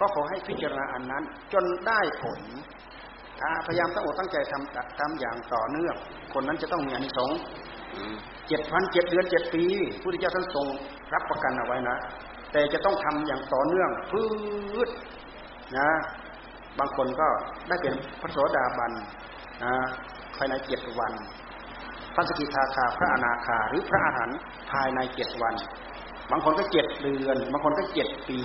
[0.00, 1.22] ก็ขอให้พิจารณาอันนั้น
[1.52, 2.40] จนได้ผล
[3.66, 5.94] พยายามตั้งอกตั้งใจทำทำอย่างต่อเนื่อง
[6.34, 7.38] คนนั้นจะต้องมีอานิสงส์
[8.48, 9.64] เจ็ดพันเจ็ดเดือนเจ็ดปี
[10.02, 10.66] พุทธเจ้าท่านทรง
[11.14, 11.96] รับประกันเอาไว้นะ
[12.52, 14.22] แต่จะต้องทำอย่างต่อเนื่องพื
[14.86, 14.88] ช
[15.78, 15.88] นะ
[16.78, 17.28] บางคนก็
[17.68, 18.92] ได้เป็นพระโสดาบัน
[19.64, 19.72] นะ
[20.36, 21.12] ภายในเจ็ดวัน
[22.14, 24.30] พระสกิทาคาพระอนาคาหรือพระอาหาร
[24.70, 25.54] ภายในเจ็ดวัน
[26.30, 28.40] บางคนก็เจ็ดเดือน บางคนก็เจ็ดปี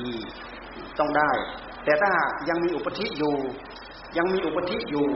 [0.99, 1.32] ต้องได้
[1.86, 2.11] แต่ถ้า
[2.49, 3.36] ยังมีอุปธิอยู่
[4.17, 5.07] ยังมีอุปธิอยู่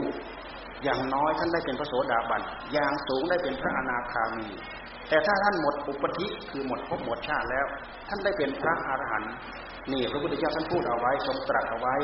[0.84, 2.42] อย่างน้อยท่านได้เป็นพระโสดาบัน
[2.72, 4.48] อย่างสูงได้เป็นพระอนาคามี
[5.08, 7.66] แต่ถ้าท่านหมดอุปธิคือหมดภพหมดชาติแล้ว
[8.08, 9.32] ท่านได้เป็นพระอรหันต์
[9.92, 11.94] นี่พระพุทธเจ้าท่านพูดเอาไว้ทรงตรัสเอาไว้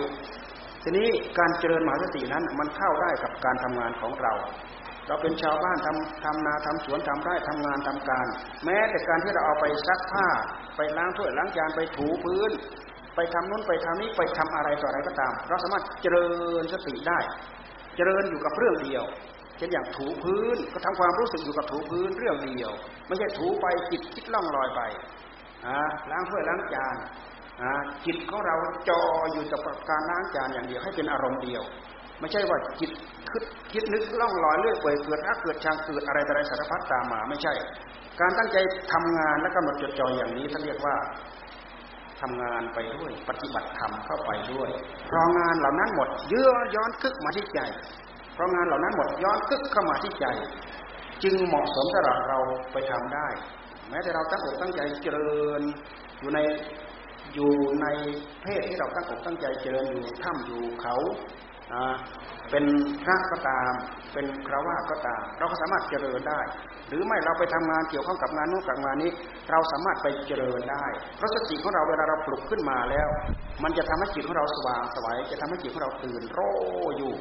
[0.82, 1.08] ทีนี้
[1.38, 4.32] การเจริญมหาสตินั้นมันเข้าได้กับการทำงานของเรา
[5.08, 8.26] เราเป็นชาวบ้านทำทำนาทำสวนทำไร่ทำงานทำการ
[8.64, 10.28] แม้แต่การที่เราเอาไปซักผ้า
[10.76, 12.50] ไปล้างถ้วยล้างจานไปถูพื้น
[13.16, 16.26] ไปทำนู้นไปทำนี้ไปทำอะไรต่ออะไรก็ตาม เราสามารถเจริ
[16.62, 17.18] ญสติได้
[17.96, 19.04] เจริญอยู่กับเรื่องเดียว
[19.58, 22.72] เช่นอย่างถูพื้นก็ทำความรู้สึกอยู่กับถูพื้นเรื่องเดียว
[23.08, 24.80] ไม่ใช่ถูไปจิตคิดล่องลอยไป
[26.10, 26.96] ล้างถ้วยล้างจาน
[28.06, 28.56] จิตของเรา
[28.88, 29.00] จอ
[29.32, 31.62] อยู่กับการล้างจานอย่างเดียวให้เป็นอารมณ์เดียว
[32.20, 32.90] ไม่ใช่ว่าจิต
[33.30, 37.52] คิดคิดนึกล่องลอยเรื่อยเปื่อยเกิดรักเกิดชังเกิดอะไรต่ออะไรสารพัดตามมาไม่ใช่
[38.20, 38.56] การตั้งใจ
[38.92, 40.96] ทำงานและกำหนดจดจ่ออย่างนี้ท่านเรียกว่า
[42.20, 44.70] ทำงานไปด้วยปฏิบัติธรรมเข้าไปด้วย
[45.06, 47.61] เพราะงานเหล่านั้นหมดเยื่อย้อนคึกมาที่ใจ
[48.34, 50.26] เพราะงานเหล่านั้นหมดย้อนคึกเข้ามาที่ใจ
[51.22, 52.38] จึงเหมาะสมสำหรับเรา
[52.72, 53.28] ไปทำได้
[53.90, 55.62] แม้แต่เราตั้งอกตั้งใจเจริญ
[56.20, 56.38] อยู่ใน
[57.39, 57.86] อยู่ใน
[58.43, 60.97] เพศที่เราตั้งอกตั้งใจเจริญอยู่ถ้ำอยู่เขา
[62.51, 62.64] เป็น
[63.03, 63.72] พระก็ตาม
[64.12, 66.41] เป็นคราวาก็ตาม เราก็สามารถเจริญได้
[66.89, 69.11] หรือไม่เราไปทำงานเกี่ยวข้องกับงานนู้นกับงานนี้
[69.51, 70.84] เราสามารถไปเจริญได้
[71.16, 73.09] เพราะสติของเราเวลาเราปลุกขึ้นมาแล้ว
[73.62, 76.41] มันจะทำให้จิตของเราสว่างสวัยจะทำให้จิตของเราตื่นโร
[76.99, 77.12] อยู่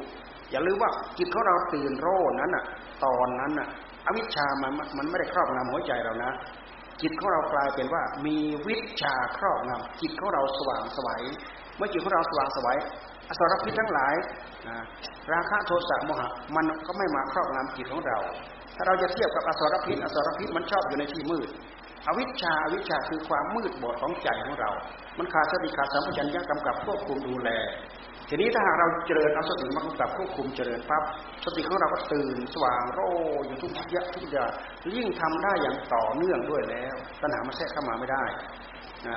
[0.50, 2.08] อย่าลืมว่าจิตของเราตื่นโร
[2.40, 2.64] นั้นอะ
[3.04, 3.68] ตอนนั้นอะ
[4.06, 6.32] อวิชชามันมันไม่ได้ครอบงำหัวใจเรานะ
[7.02, 8.36] จิตของเรากลายเป็นว่ามี
[8.68, 11.22] วิชาครอบงำจิตของเราสว่างสวัย
[11.76, 12.78] เมื่อจิตของเราสว่างสวัย
[13.28, 14.14] อสรพิษทั้งหลาย
[15.32, 18.18] ราคะโทสะโมหะมันก็ไม่มาครอบงำจิตของเรา
[18.76, 21.48] ถ้าเราจะเทียบกับอสรพิษ อสรพิษมันชอบอยู่ในที่มืด
[22.06, 24.70] อวิชชาอวิชชาคือความมืดบอดของใจของเรา
[25.18, 27.50] มันขาดสติขาดสัมผััญญากำกับควบคุมดูแล
[28.28, 31.02] ทีนี้ถ้าหากเราเจริญเอาสติมากำกับควบคุมเจริญปั๊บ
[31.44, 33.00] สติของเราก็ตื่นสว่างโร
[33.46, 34.52] อยู่ทุกยะทุกอย่าง
[34.96, 38.24] ยิ่งทำได้อย่างต่อเนื่องด้วยแล้วตัณหามาแทรกเข้ามาไม่ได้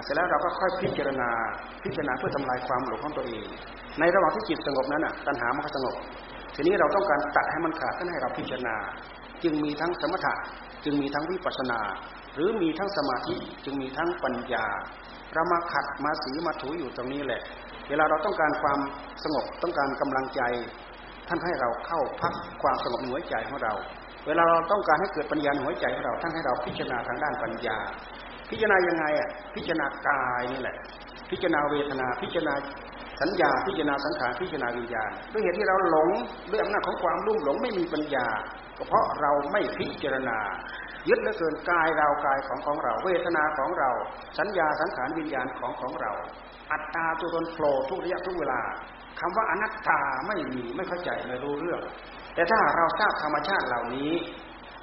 [0.03, 1.29] เสร็จแล้วเราก็ค่อยพิจารณา
[1.83, 3.47] พิจารณาเพื่อทำลายความหลงของตัวเอง
[3.99, 5.95] ในระหว่างที่จิตสงบนั้นตัณหามันก็สงบ
[6.55, 8.75] ทีนี้เราต้องการตัดให้มันขาดก็ให้เราพิจารณา
[9.43, 10.33] จึงมีทั้งสมถะ
[10.85, 11.79] จึงมีทั้งวิปัสสนา
[12.35, 13.35] หรือมีทั้งสมาธิ
[13.65, 14.65] จึงมีทั้งปัญญา
[15.33, 17.41] เรามาขัดมาสีมาถูอยู่ตรงนี้แหละ
[17.91, 18.79] เวลาเราต้องการความ
[19.23, 20.41] สงบต้องการกำลังใจ
[21.27, 23.73] ท่านให้เราเข้าพักความสงบหัวใจของเรา
[24.27, 27.77] เวลาเราต้องการให้เกิดปัญญาในหัวใจของเราท่านให้เราพิจารณาทางด้านปัญญา
[28.49, 30.77] พิจารณายังไงอะพิจารณากายนี่แหละ
[31.29, 32.53] พิจารณาเวทนาพิจารณา
[33.21, 36.09] สัญญาพิจารณาสังขารพิจารณาวิญญาณด้วยเหตุที่เราหลง
[36.49, 38.27] ด้วยอำนาจของความรุ่มหลงไม่มีปัญญา
[38.87, 40.37] เพราะเราไม่พิจารณา
[41.09, 43.89] ยึดเหลือเกินกายเรากายของของเรา เวทนาของเรา
[44.39, 46.11] สัญญาสังขารวิญญาณของของเรา
[46.71, 48.61] อัตตาตัวตนโผล่ทุกระยะทุกเวลา
[49.19, 51.81] คำว่าอนัตตาไม่มีไม่เข้าใจไม่รู้เรื่อง
[52.35, 54.11] แต่ถ้าเราทราบธรรมชาติเหล่านี้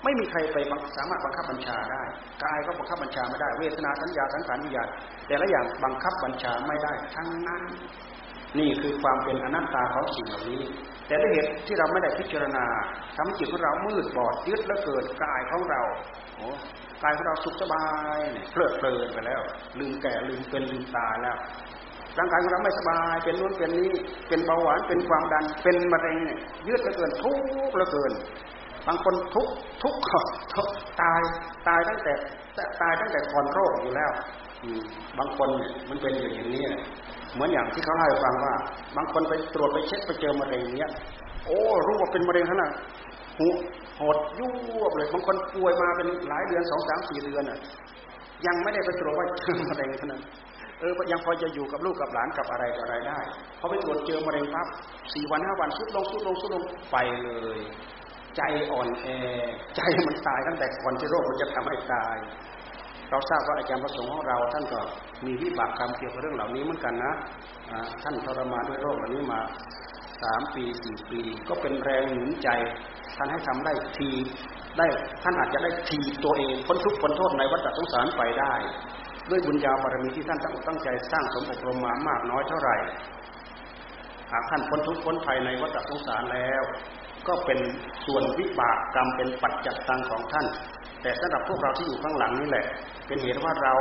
[0.05, 0.57] ไม่มีใครไป
[0.97, 2.03] สามารถบังคับบัญชาได้
[2.45, 4.89] กายก็บังคับบัญชาไม่ได้ เวทนาสัญญาสังขารวิญญาณ
[5.27, 7.63] แต่ละอย่างบังคับบัญชาไม่ได้ ทั้งนั้น
[8.59, 10.63] นี่คือความเป็นอนัตตาของสิ่งเหล่านี้
[11.07, 12.67] แต่ด้วยเหตุที่เราไม่ได้พิจารณา
[13.17, 15.83] ทำจิตของเรามืดบอดยึดแล้วเกิดกายของเรา
[16.37, 16.49] โอ้
[17.03, 17.85] กายของเราสุขสบา
[18.17, 18.19] ย
[18.53, 19.41] เพลิดเพลินไปแล้ว
[19.79, 21.39] ลืมแก่ลืมเป็นลืมตายแล้ว
[22.19, 23.91] ร่างกายของเราไม่สบาย เป็นนู้นเป็นนี้
[24.29, 27.45] เป็นเบาหวานเป็นความดันเป็นมะเร็งเนี่ยยืดเหลือเกินทุกข์
[27.75, 28.13] เหลือเกิน
[28.87, 29.95] บางคนทุกข์ทุก
[31.03, 31.21] ตาย
[31.69, 32.13] ตายตั้งแต่
[32.83, 34.11] ตายตั้งแต่ก่อนโรคอยู่แล้ว
[35.19, 36.65] บางคนเนี่ยมันเป็นอย่างนี้
[37.39, 38.55] เหมือนอย่างที่เขาเล่าให้ฟังว่า
[38.97, 40.91] บางคนไปตรวจไปเช็คไปเจอมะเร็งเนี้ย
[41.47, 42.71] โอ้รู้ว่าเป็นมะเร็งขนาด
[43.39, 43.47] หู
[44.01, 44.51] หดยุ่
[44.91, 47.59] บเลยบางคนป่วยมาเป็นหลายเดือนสองสามสี่เดือนอะ
[48.47, 50.21] ยังไม่ได้ไปตรวจว่าเจอมะเร็งขนาด
[50.81, 53.19] เออยังพอจะอยู่กับลูกกับหลานกับอะไรกับอะไรได้
[53.61, 54.67] พอไปตรวจเจอมะเร็งปั๊บ
[55.15, 56.63] สี่วันห้าวันสุดลงสุดลงสุดลง
[56.93, 57.61] ไปเลย
[58.37, 59.07] ใจอ่อนแอ
[59.77, 62.17] ใจมันตายตั้งแต่ก่อนที่โรคมันจะทำให้ตาย
[63.11, 64.81] เราทราบว่าอาจารย์ประสงค์ของเรา ท่านก็
[65.27, 67.15] มีวิบากกรรมเกี่ยวกับเรื่องเหล่านี้เหมือนกันนะ
[68.03, 69.41] ท่านทรมานด้วยโรคเหล่านี้มา
[70.23, 72.49] สามปีสี่ปี ก็เป็นแรงหนุนใจ
[73.17, 74.11] ท่านให้ทำได้ที
[74.79, 74.87] ได้
[75.23, 78.55] ท่านอาจจะได้ทีตัวเองพ้นทุกข์พ้นโทษในวัฏสงสารไปได้
[79.31, 82.77] ด้วยบุญญาบารมีที่ท่านตั้งตั้งใจสร้างสมอบรมมามากน้อยเท่าไหร่
[84.33, 86.63] หากท่านพ้นทุกข์พ้นภัยในวัฏสงสารแล้ว
[87.29, 87.59] ก็เป็น
[88.05, 90.47] ส่วนวิบากกรรมเป็นปัจจัตตังของท่าน
[91.03, 92.67] แต่สำหรับพวกเราที่อยู่ข้างหลังนี่แหละ
[93.07, 93.75] เป็นเหตุว่าเรา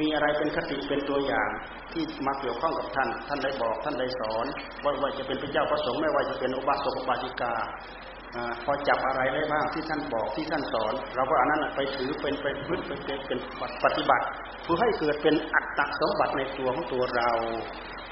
[0.00, 1.48] มีอะไรเป็นคติเป็นตัวอย่าง
[1.92, 4.46] ที่มาเกี่ยวข้องกับท่าน ท่านได้บอกท่านได้สอน
[4.84, 7.54] ว่าว่าจะเป็นพระเจ้าพระสงฆ์ไม่ว่าจะเป็นอุบาสกอุบาสิกา
[8.64, 13.38] พอจับอะไรได้บ้างที่ท่านบอกที่ท่านสอน เราก็อันนั้นไปถือเป็นไปพึ่งเป็นเป็น
[13.84, 14.24] ปฏิบัติ
[14.62, 17.30] เพื่อให้เกิดเป็นอัตตสมบัติในตัวของตัวเรา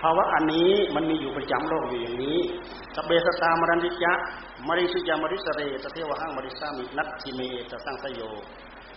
[0.06, 2.38] ภาวะอันนี้มันมีอยู่ประจำโลกอยู่อย่างนี้
[2.96, 4.14] สเบสตามรันติยะ
[4.68, 7.40] มริสุยามริสเรตเทวหังมริสามินัตทิเม
[7.70, 8.20] ตสังสโย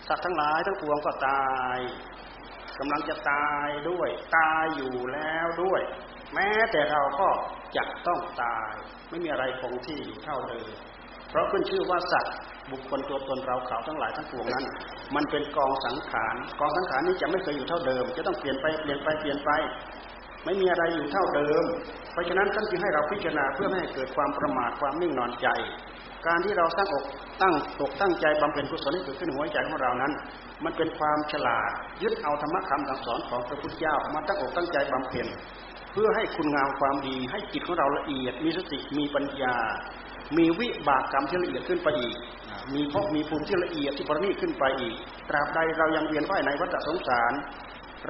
[0.08, 1.46] สัตว์ทั้งหลายทั้งปวงก็ตา
[1.76, 1.78] ย
[2.78, 5.80] กำลังจะตายด้วย ตายอยู่แล้วด้วย
[6.34, 7.28] แม้แต่เราก็
[7.76, 8.72] จะต้องตาย
[9.10, 10.68] ไม่มีอะไรคงที่เท่าเดิม
[11.30, 12.34] เพราะขึ้นชื่อว่าสัตว์
[12.70, 14.64] บุคคลตัวตนเราเขาทั้งหลายทั้งปวงนั้น
[15.14, 19.50] มันเป็นกองสังขารกองสังขารนี้จะไม่เคยอยู่เท่าเดิม จะต้องเปลี่ยนไปเปลี่ยนไปเปลี่ยนไป
[20.48, 21.64] ไม่มีอะไรอยู่เท่าเดิม
[22.12, 25.48] เพราะฉะนั้นท่านจึงให้เราพิจารณาเพื่อไม่ให้เกิดความประมาทความนิ่งนอนใจ
[26.26, 27.04] การที่เราตั้งอก
[27.42, 30.12] ตั้งอกตั้งใจบำเพ็ญกุศลให้เกิดขึ้นหัวใจของเรานั้น
[30.64, 31.70] มันเป็นความฉลาด
[32.02, 35.26] ยึดเอาธรรมะคำสั่งสอนของพระพุทธเจ้ามาตั้งอกตั้งใจบำเพ็ญ
[35.92, 39.56] เพื่อให้คุณงามความดี ให้จิตของเราละเอียด มีสติมีปัญญา
[40.36, 42.16] มีวิบากกรรมที่ละเอียดขึ้นไปอีก
[42.74, 44.96] มีพบมีภูมิที่ละเอียดที่ประณีตขึ้นไปอีก
[45.28, 47.32] ตราบใดเรายังเวียนว่ายในวัฏสงสาร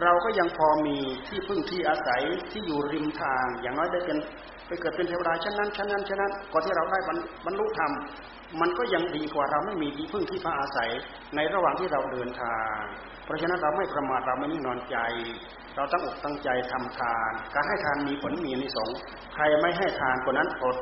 [0.03, 0.97] เราก็ยังพอมี
[1.28, 4.18] ที่พึ่งที่อาศัยที่อยู่ริมทาง อย่างน้อยได้เป็น
[4.66, 6.99] ไปเกิดเป็นเทวดาชั้นนั้นชั้นนั้นชั้นนั้นก่อนที่เราได้
[7.47, 7.93] บรรลุธรรม
[8.61, 10.91] มันก็ยังดีกว่าเราไม่มีที่พึ่งที่พาอาศัย
[11.34, 12.80] ในระหว่างที่เราเดินทาง
[13.24, 14.97] เพราะฉะนั้นเราไม่ประมาทเราไม่นิ่งนอนใจ
[15.76, 18.89] เราตั้งอกตั้งใจทำทาน การให้ทานมีผลมีนิสง
[19.34, 20.76] ใครไม่ให้ทานคนนั้นอด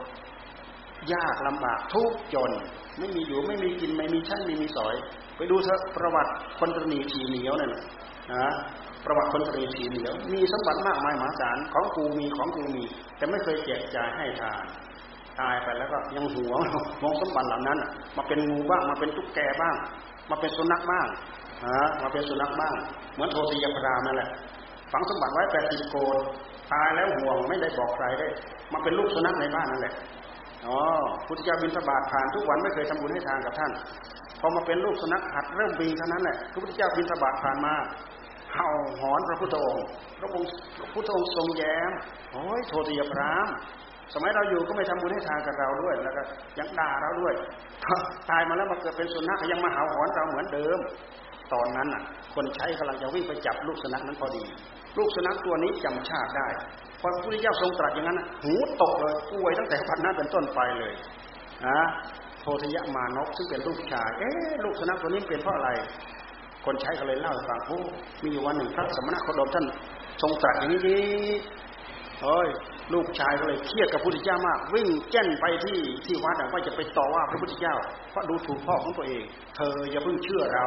[1.12, 2.50] ยากลำบากทุกจน
[2.98, 4.94] ไม่มีอยู่ไม่มีกินไม่มีชั้นไม่มีสอย
[5.36, 5.56] ไปดู
[5.96, 8.52] ประวัติคนตรีทีเหนียวนั่นนะ
[9.06, 12.84] ประวัติคนตรีทีเหนียวมีสมบัติมากมายมหาศาลของกูมีของกูมี
[13.16, 14.64] แต่ไม่เคยแจกจ่ายให้ทาน
[15.40, 16.60] ตายไปแล้วก็ยังหวง
[17.00, 17.78] หวงสมบัติเหล่านั้น
[18.16, 19.74] มาเป็นงูบ้างมาเป็นตุ๊กแกบ้าง
[20.30, 21.06] มาเป็นสุนัขบ้าง
[21.64, 22.74] ฮะมาเป็นสุนัขบ้าง
[23.14, 24.28] เหมือนโทติยพรามนั่นแหละ
[24.92, 26.16] ฝังสมบัติไว้แปดสิบโกด
[26.72, 28.28] ตายแล้วห่วงไม่ได้บอกใครได้
[28.72, 29.94] มาเป็นลูกสุนัขในบ้านนั่นแหละ
[30.66, 30.78] อ๋อ
[31.26, 33.72] พุทธเจ้าบินสบาทผ่านทุกวันไม่เคยทำบุญให้ทานกับท่าน
[34.40, 37.74] พอมาเป็นลูกสุนัขหัดเริ่มบินเท่านั้นแหละพระพุทธเจ้าบินสบาทผ่านมา
[38.56, 39.84] เห่าหอนพระพุทธองค์
[40.20, 40.48] พระองค์
[40.78, 41.90] พระพุทธองค์ทรงแย้ม
[42.32, 43.48] โอ้ยโทติยพราม
[44.14, 46.22] สมัยเราอยู่ก็ไม่ทำบุญให้ทานกับเราด้วย แล้วก็
[46.58, 47.34] ยังด่าเราด้วย
[48.30, 50.78] ตายมาแล้วมาเกิดเป็นสุนัขยังมาเห่าหอนเราเหมือนเดิม
[51.52, 52.02] ตอนนั้นอะ
[52.34, 54.42] คนใช้กำลังจะวิ่งไปจับลูกสุนัขนั้นพอดี
[54.98, 56.48] ลูกสุนัขตัวนี้จำชาติได้
[57.00, 60.92] พอพระพุทธเจ้าทรงตรัสอย่างนั้นหูตกเลยป่วยตั้งแต่วันนั้นเป็นต้นไปเลย
[61.66, 61.80] นะ
[62.42, 65.70] โทธยมานกซึ่งเป็นลูกชาย เอ๊ะลูกสุนัขตัวนี้เป็นเพราะอะไร
[66.66, 67.78] คนใช้ก็เลยเล่าให้ฟังโอ้
[68.22, 69.66] มีอยู่วันหนึ่งพระสมณะโคดมท่าน
[70.22, 70.98] ทรงตรัสอย่างนี้ดี
[72.22, 72.48] เอ้ย
[72.94, 77.74] ลูกชายก็เลยเครียดกับพระพุทธเจ้ามาก วิ่งแจ้นไปที่ที่วัดว่าจะไปต่อว่าพระพุทธเจ้า
[78.10, 79.22] เพราะดูถูกพ่อของตัวเอง
[79.56, 80.66] เธออย่าเพิ่งเชื่อเรา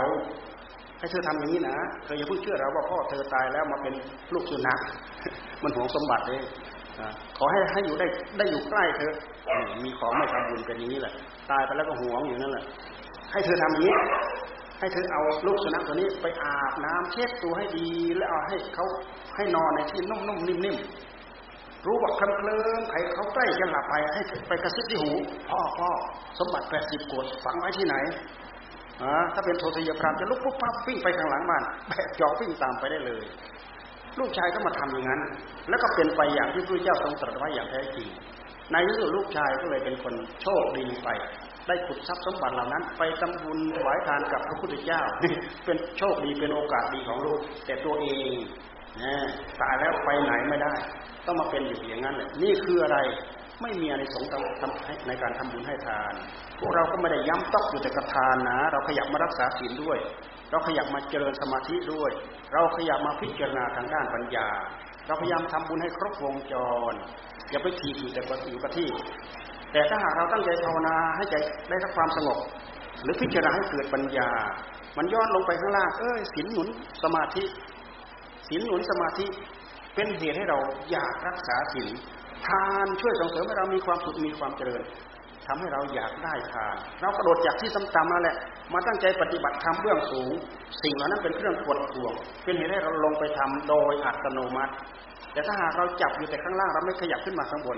[1.00, 3.94] ให้เธอทำอย่างนี้นะ เธออย่าเพิ่งเชื่อเราว่าพ่อเธอตายแล้วมาเป็น
[4.34, 4.80] ลูกสุนัข
[5.64, 6.42] มันหวงสมบัติเลย
[7.38, 9.12] ขอให้ให้อยู่ได้ได้อยู่ใกล้เธอ
[9.84, 11.14] มีของไม่ทำบุญเป็นอย่างนี้แหละ
[11.52, 12.66] ตายไปแล้วก็หวงอยู่นั่นแหละ
[13.32, 13.96] ให้เธอทำอย่างนี้
[14.80, 18.86] ให้เธอเอาลูกสุนัขตัวนี้ไปอาบน้ำเช็ดตัวให้ดี แล้วเอาให้เขา
[19.36, 25.12] ให้นอนในที่นุ่มๆนิ่มๆรู้ว่าคำเคลิ้มใครเขาใกล้จะหลับไปให้ไปกระซิบที่หู
[25.50, 25.90] พ่อพ่อ
[26.40, 27.96] สมบัติแปดสิบกดฝังไว้ที่ไหน
[29.34, 33.24] ถ้าเป็นโทสยพรามจะลุกปุ๊บปั๊บวิ่งไปข้างหลังบ้านแบกจอกวิ่งตามไปได้เลย
[34.20, 35.22] ลูกชายก็มาทำอย่างนั้น
[35.70, 38.08] แล้วก็เป็นไปอย่างที่พระเจ้าทรงตรัสไว้อย่างแท้จริง
[38.72, 41.10] ในที่สุดลูกชายก็เลยเป็นคนโชคดีไป
[41.70, 45.02] ได้ขุดทรัพย์สมบัติเหล่านั้น ไปทำบุญถวายทานกับพระพุทธเจ้า
[45.66, 48.36] เป็นโชคดีเป็นโอกาสดีของลูกแต่ตัวเอง
[49.62, 50.74] ตายแล้วไปไหนไม่ได้
[51.26, 52.98] ต้องมาเป็นอยู่อย่างนั้นเลยนี่คืออะไร
[53.62, 54.30] ไม่มีอะไรสงฆ์
[55.08, 56.14] ในการทำบุญให้ทาน
[56.60, 59.98] พวกเราก็ไม่ได้ย้ำตอกอยู่แต่กระทานนะ เราขยับมารักษาศีลด้วย
[60.52, 62.12] เราขยับมาเจริญสมาธิด้วย
[62.54, 64.48] เราขยับมาพิจารณาทางด้านปัญญา
[65.08, 66.54] เราพยายามทำบุญให้ครบวงจ
[66.92, 66.94] ร
[67.52, 68.88] อย่าไปทีอยู่แต่อยู่กับที่
[69.72, 71.36] แต่ถ้าหากเราตั้งใจภาวนาให้ใจ
[71.70, 72.38] ได้รับความสงบ
[73.04, 74.30] หรือพิจารณาให้เกิดปัญญา
[74.98, 76.68] มันย้อนลงไปข้างล่างเอ้ยศีลหนุน
[77.04, 77.44] สมาธิ
[78.48, 79.26] ศีลหนุนสมาธิ
[79.96, 80.60] เป็นเหตุให้เรา
[80.92, 81.90] อยากรักษาศีล
[82.48, 84.82] ทานช่วยส่งเสริมให้เรามีความสุขมีความเจริญ
[85.48, 88.38] ทำให้เราอยากได้ทาน เรากระโดดจากที่ต่ำๆมาแหละ
[88.74, 90.32] มาตั้งใจปฏิบัติธรรมเบื้องสูง
[90.84, 92.14] สิ่งเหล่านั้นเป็นเครื่องกดข่วง
[92.44, 94.74] เป็นเหตุให้เราลงไปทำโดยอัตโนมัติ
[95.34, 97.78] แต่ถ้าหากเราจับอยู่แต่ข้างล่างเราไม่ขยับขึ้นมาข้างบน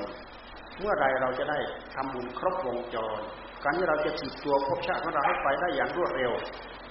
[0.81, 1.57] เมื่อไรเราจะได้
[1.95, 3.19] ทำบุญครบวงจร
[3.63, 6.31] การที่เราจะถีบตัวภพชาติของเราให้ไปได้อย่างรวดเร็ว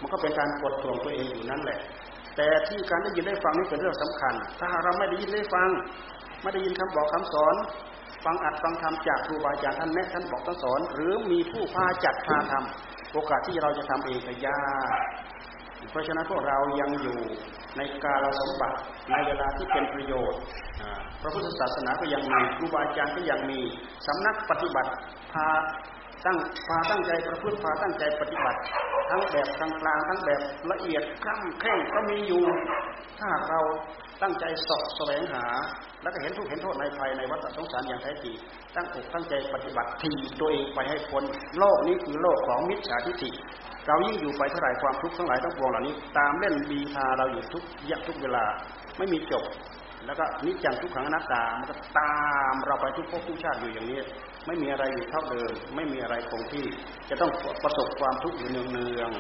[0.01, 1.79] มันก็เป็นการกดข่วงตัวเองอยู่นั่นแหละ
[2.37, 5.69] แต่ที่การได้ยินได้ฟังนี่เป็นเรื่องสำคัญ ถ้าเราไม่ได้ยินได้ฟัง
[6.43, 7.55] ไม่ได้ยินคำบอกคำสอน
[8.25, 14.63] ฟังอัดฟังธรรมจากครูบาอาจารย์ท่านแนะท่านบอกท่านสอน หรือมีผู้พาจัดพาทำโอกาสที่เราจะทำเองก็ยา
[14.99, 15.01] ก
[15.91, 17.19] เพราะฉะนั้นพวกเรายังอยู่
[17.77, 18.77] ในกาลสมบัติ
[19.11, 20.41] ในเวลาที่เป็นประโยชน์
[21.23, 23.61] พระพุทธศาสนาก็ยังมีครูบาอาจารย์ก็ยังมี
[24.07, 24.91] สำนักปฏิบัติ
[25.33, 25.49] พา
[26.27, 26.39] ตั้ง
[26.69, 28.59] พาตั้งใจประพฤติพาตั้งใจปฏิบัติ
[29.11, 32.45] ทั้งแบบกลางๆทั้งแบบละเอียดคล่ำแคร่งก็มีอยู่
[33.21, 33.61] ถ้าเรา
[34.23, 35.45] ตั้งใจสอบแสวงหา
[36.03, 38.35] แล้วก็เห็นทุกเห็นโทษในภัยในวัฏสงสารอย่างแท้จริง
[38.77, 40.11] ตั้งอกตั้งใจปฏิบัติที
[40.41, 41.25] ตัวเองไปให้พ้น
[41.59, 43.31] โลกนี้คือโลกของมิจฉาทิฏฐิ
[43.87, 48.45] เรายิ่งอยู่ไปเท่าไหร่ความทุกข์ทั้งหลายทั้งปวงเหล่านี้ ตามเล่นบีทาเราอยู่ทุกยะทุกเวลา
[48.99, 49.45] ไม่มีจบ
[50.07, 52.17] แล้วก็นิจจังทุกขังอนัตตามันก็ตา
[52.53, 53.99] มเราไปทุกภพทุกชาติอยู่อย่างนี้
[54.47, 56.65] ไม่มีอะไรอยู่เท่าเดิม ไม่มีอะไรคงที่
[57.11, 57.31] จะต้อง
[57.65, 58.61] ประสบความทุกข์อยู่เนื
[59.01, 59.11] อง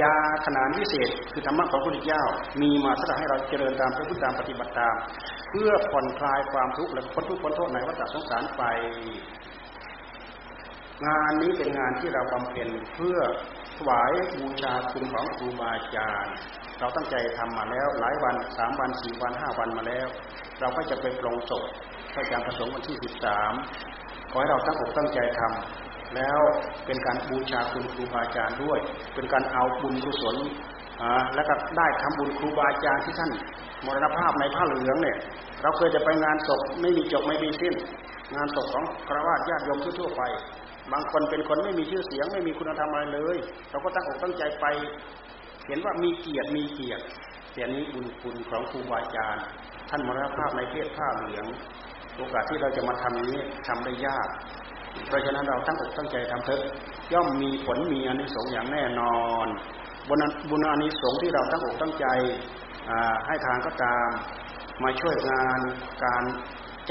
[0.00, 0.14] ยา
[0.46, 2.22] ขนานพิเศษคือธรรมะของพระพุทธเจ้า
[2.62, 4.94] มีมาสำหรับให้เราเจริญตามพระพุทธตามปฏิบัติตาม
[5.50, 8.62] เพื่อผ่อนคลายความทุกข์และพ้นทุกข์พ้นโทษในวัฏสงสารไป
[11.06, 13.18] งานนี้เป็นงานที่เราบำเพ็ญเพื่อ
[13.76, 16.34] ถวายบูชาคุณของครูบาอาจารย์
[16.78, 20.06] เราตั้งใจทำมาแล้วหลายวันสามวันสี่วันห้าวันมาแล้ว
[20.60, 21.62] เราก็จะไปปรงศพ
[22.12, 23.52] พระอาจารย์ประสงค์วันที่สิบสาม
[24.30, 26.40] ขอให้เราตั้งอกตั้งใจทำแล้ว
[26.86, 28.78] เป็นการบูชาคุณครูบาอาจารย์ด้วย
[29.14, 30.36] เป็นการเอาบุญกุศล
[31.34, 33.30] แล้วก็ได้ทำบุญครูบาอาจารย์ที่ท่าน
[33.86, 35.16] มรณภาพในผ้าเหลืองเนี่ย
[35.62, 37.74] เราเคยจะไปงานศพไม่มีจบไม่มีสิ้น
[38.36, 40.22] งานศพของครวญญาติโยมทั่วไป
[40.92, 43.36] บางคนเป็นคนไม่มีชื่อเสียง ไม่มีคุณธรรมอะไรเลย
[43.70, 44.66] เราก็ตั้งอกตั้งใจไป
[45.66, 47.02] เห็นว่ามีเกียรติมีเกียรติ
[47.52, 49.44] แต่นี้บุญคุณของครูบาอาจารย์
[49.90, 51.46] ท่านมรณภาพในเพศผ้าเหลือง
[52.16, 54.28] โอกาสที่เราจะมาทำนี้ทำได้ยาก
[55.06, 56.60] เพราะฉะนั้นเราตั้งอกตั้งใจทำเถอะ
[57.12, 59.48] ย่อมมีผลมีอนิสงส์อย่างแน่นอน
[60.08, 62.06] บุญบุญอานิสงส์ที่เราตั้งอกตั้งใจ
[63.26, 64.08] ให้ทานก็ตาม
[64.82, 65.60] มาช่วยงาน
[66.04, 66.22] การ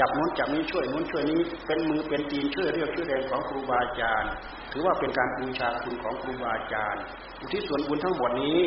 [0.00, 4.30] จับนู้นจับนี้ช่วยนู้นช่วยนี้เป็นมือเป็นตีนช่วยเรียกช่วยแรงของครูบาอาจารย์
[4.72, 7.02] ถือว่าเป็นการบูชาคุณของครูบาอาจารย์
[7.40, 8.60] อุทิศส่วนบุญทั้งหมดนี้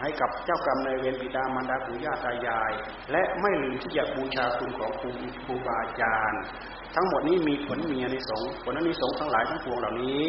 [0.00, 2.72] ให้กับเจ้ากรรมในเวรบิดามารดาปู่ย่าตายาย
[3.12, 5.10] และไม่ลืมที่จะบูชาคุณของครู
[5.44, 6.40] ครูบาอาจารย์
[6.96, 10.20] ทั้งหมดนี้มีผลมีอนิสงส์ผลอนิสงส์ทั้งหลายทั้งปวงเหล่านี้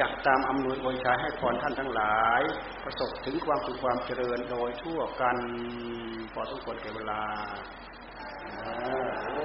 [0.00, 2.42] จักตามอำนวยอวยชัยให้พรท่านทั้งหลาย
[2.84, 5.36] ประสบถึงความสุขความเจริญโดยทั่วกัน
[6.32, 7.20] พอสมควรแก่เวลา
[8.58, 8.62] อ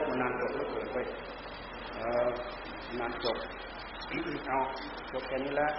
[0.07, 0.97] มันนานจบแล้วเกิดไป
[2.99, 3.37] นานจบ
[4.47, 4.59] เอา
[5.13, 5.71] จบแค่นี้แล้ว